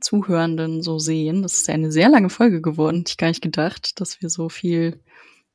[0.00, 1.42] Zuhörenden so sehen.
[1.42, 3.04] Das ist eine sehr lange Folge geworden.
[3.06, 5.00] Ich gar nicht gedacht, dass wir so viel,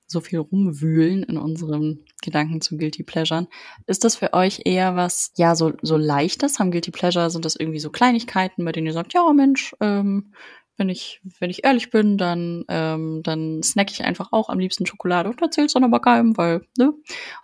[0.07, 3.47] so viel rumwühlen in unseren Gedanken zu Guilty Pleasuren.
[3.87, 6.59] Ist das für euch eher was, ja, so, so leichtes?
[6.59, 10.33] Haben Guilty Pleasure, sind das irgendwie so Kleinigkeiten, bei denen ihr sagt, ja, Mensch, ähm,
[10.77, 14.87] wenn ich, wenn ich ehrlich bin, dann, ähm, dann snack ich einfach auch am liebsten
[14.87, 16.93] Schokolade und erzähl's dann aber keinem, weil, ne?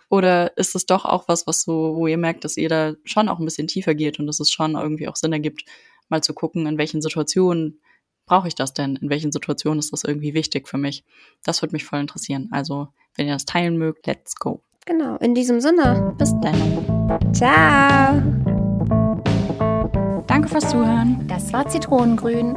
[0.08, 3.28] Oder ist es doch auch was, was so, wo ihr merkt, dass ihr da schon
[3.28, 5.64] auch ein bisschen tiefer geht und dass es schon irgendwie auch Sinn ergibt,
[6.08, 7.80] mal zu gucken, in welchen Situationen
[8.26, 8.96] brauche ich das denn?
[8.96, 11.04] In welchen Situationen ist das irgendwie wichtig für mich?
[11.44, 12.48] Das würde mich voll interessieren.
[12.52, 14.62] Also, wenn ihr das teilen mögt, let's go.
[14.86, 17.34] Genau, in diesem Sinne, bis dann.
[17.34, 18.22] Ciao.
[20.26, 21.26] Danke fürs Zuhören.
[21.26, 22.56] Das war Zitronengrün.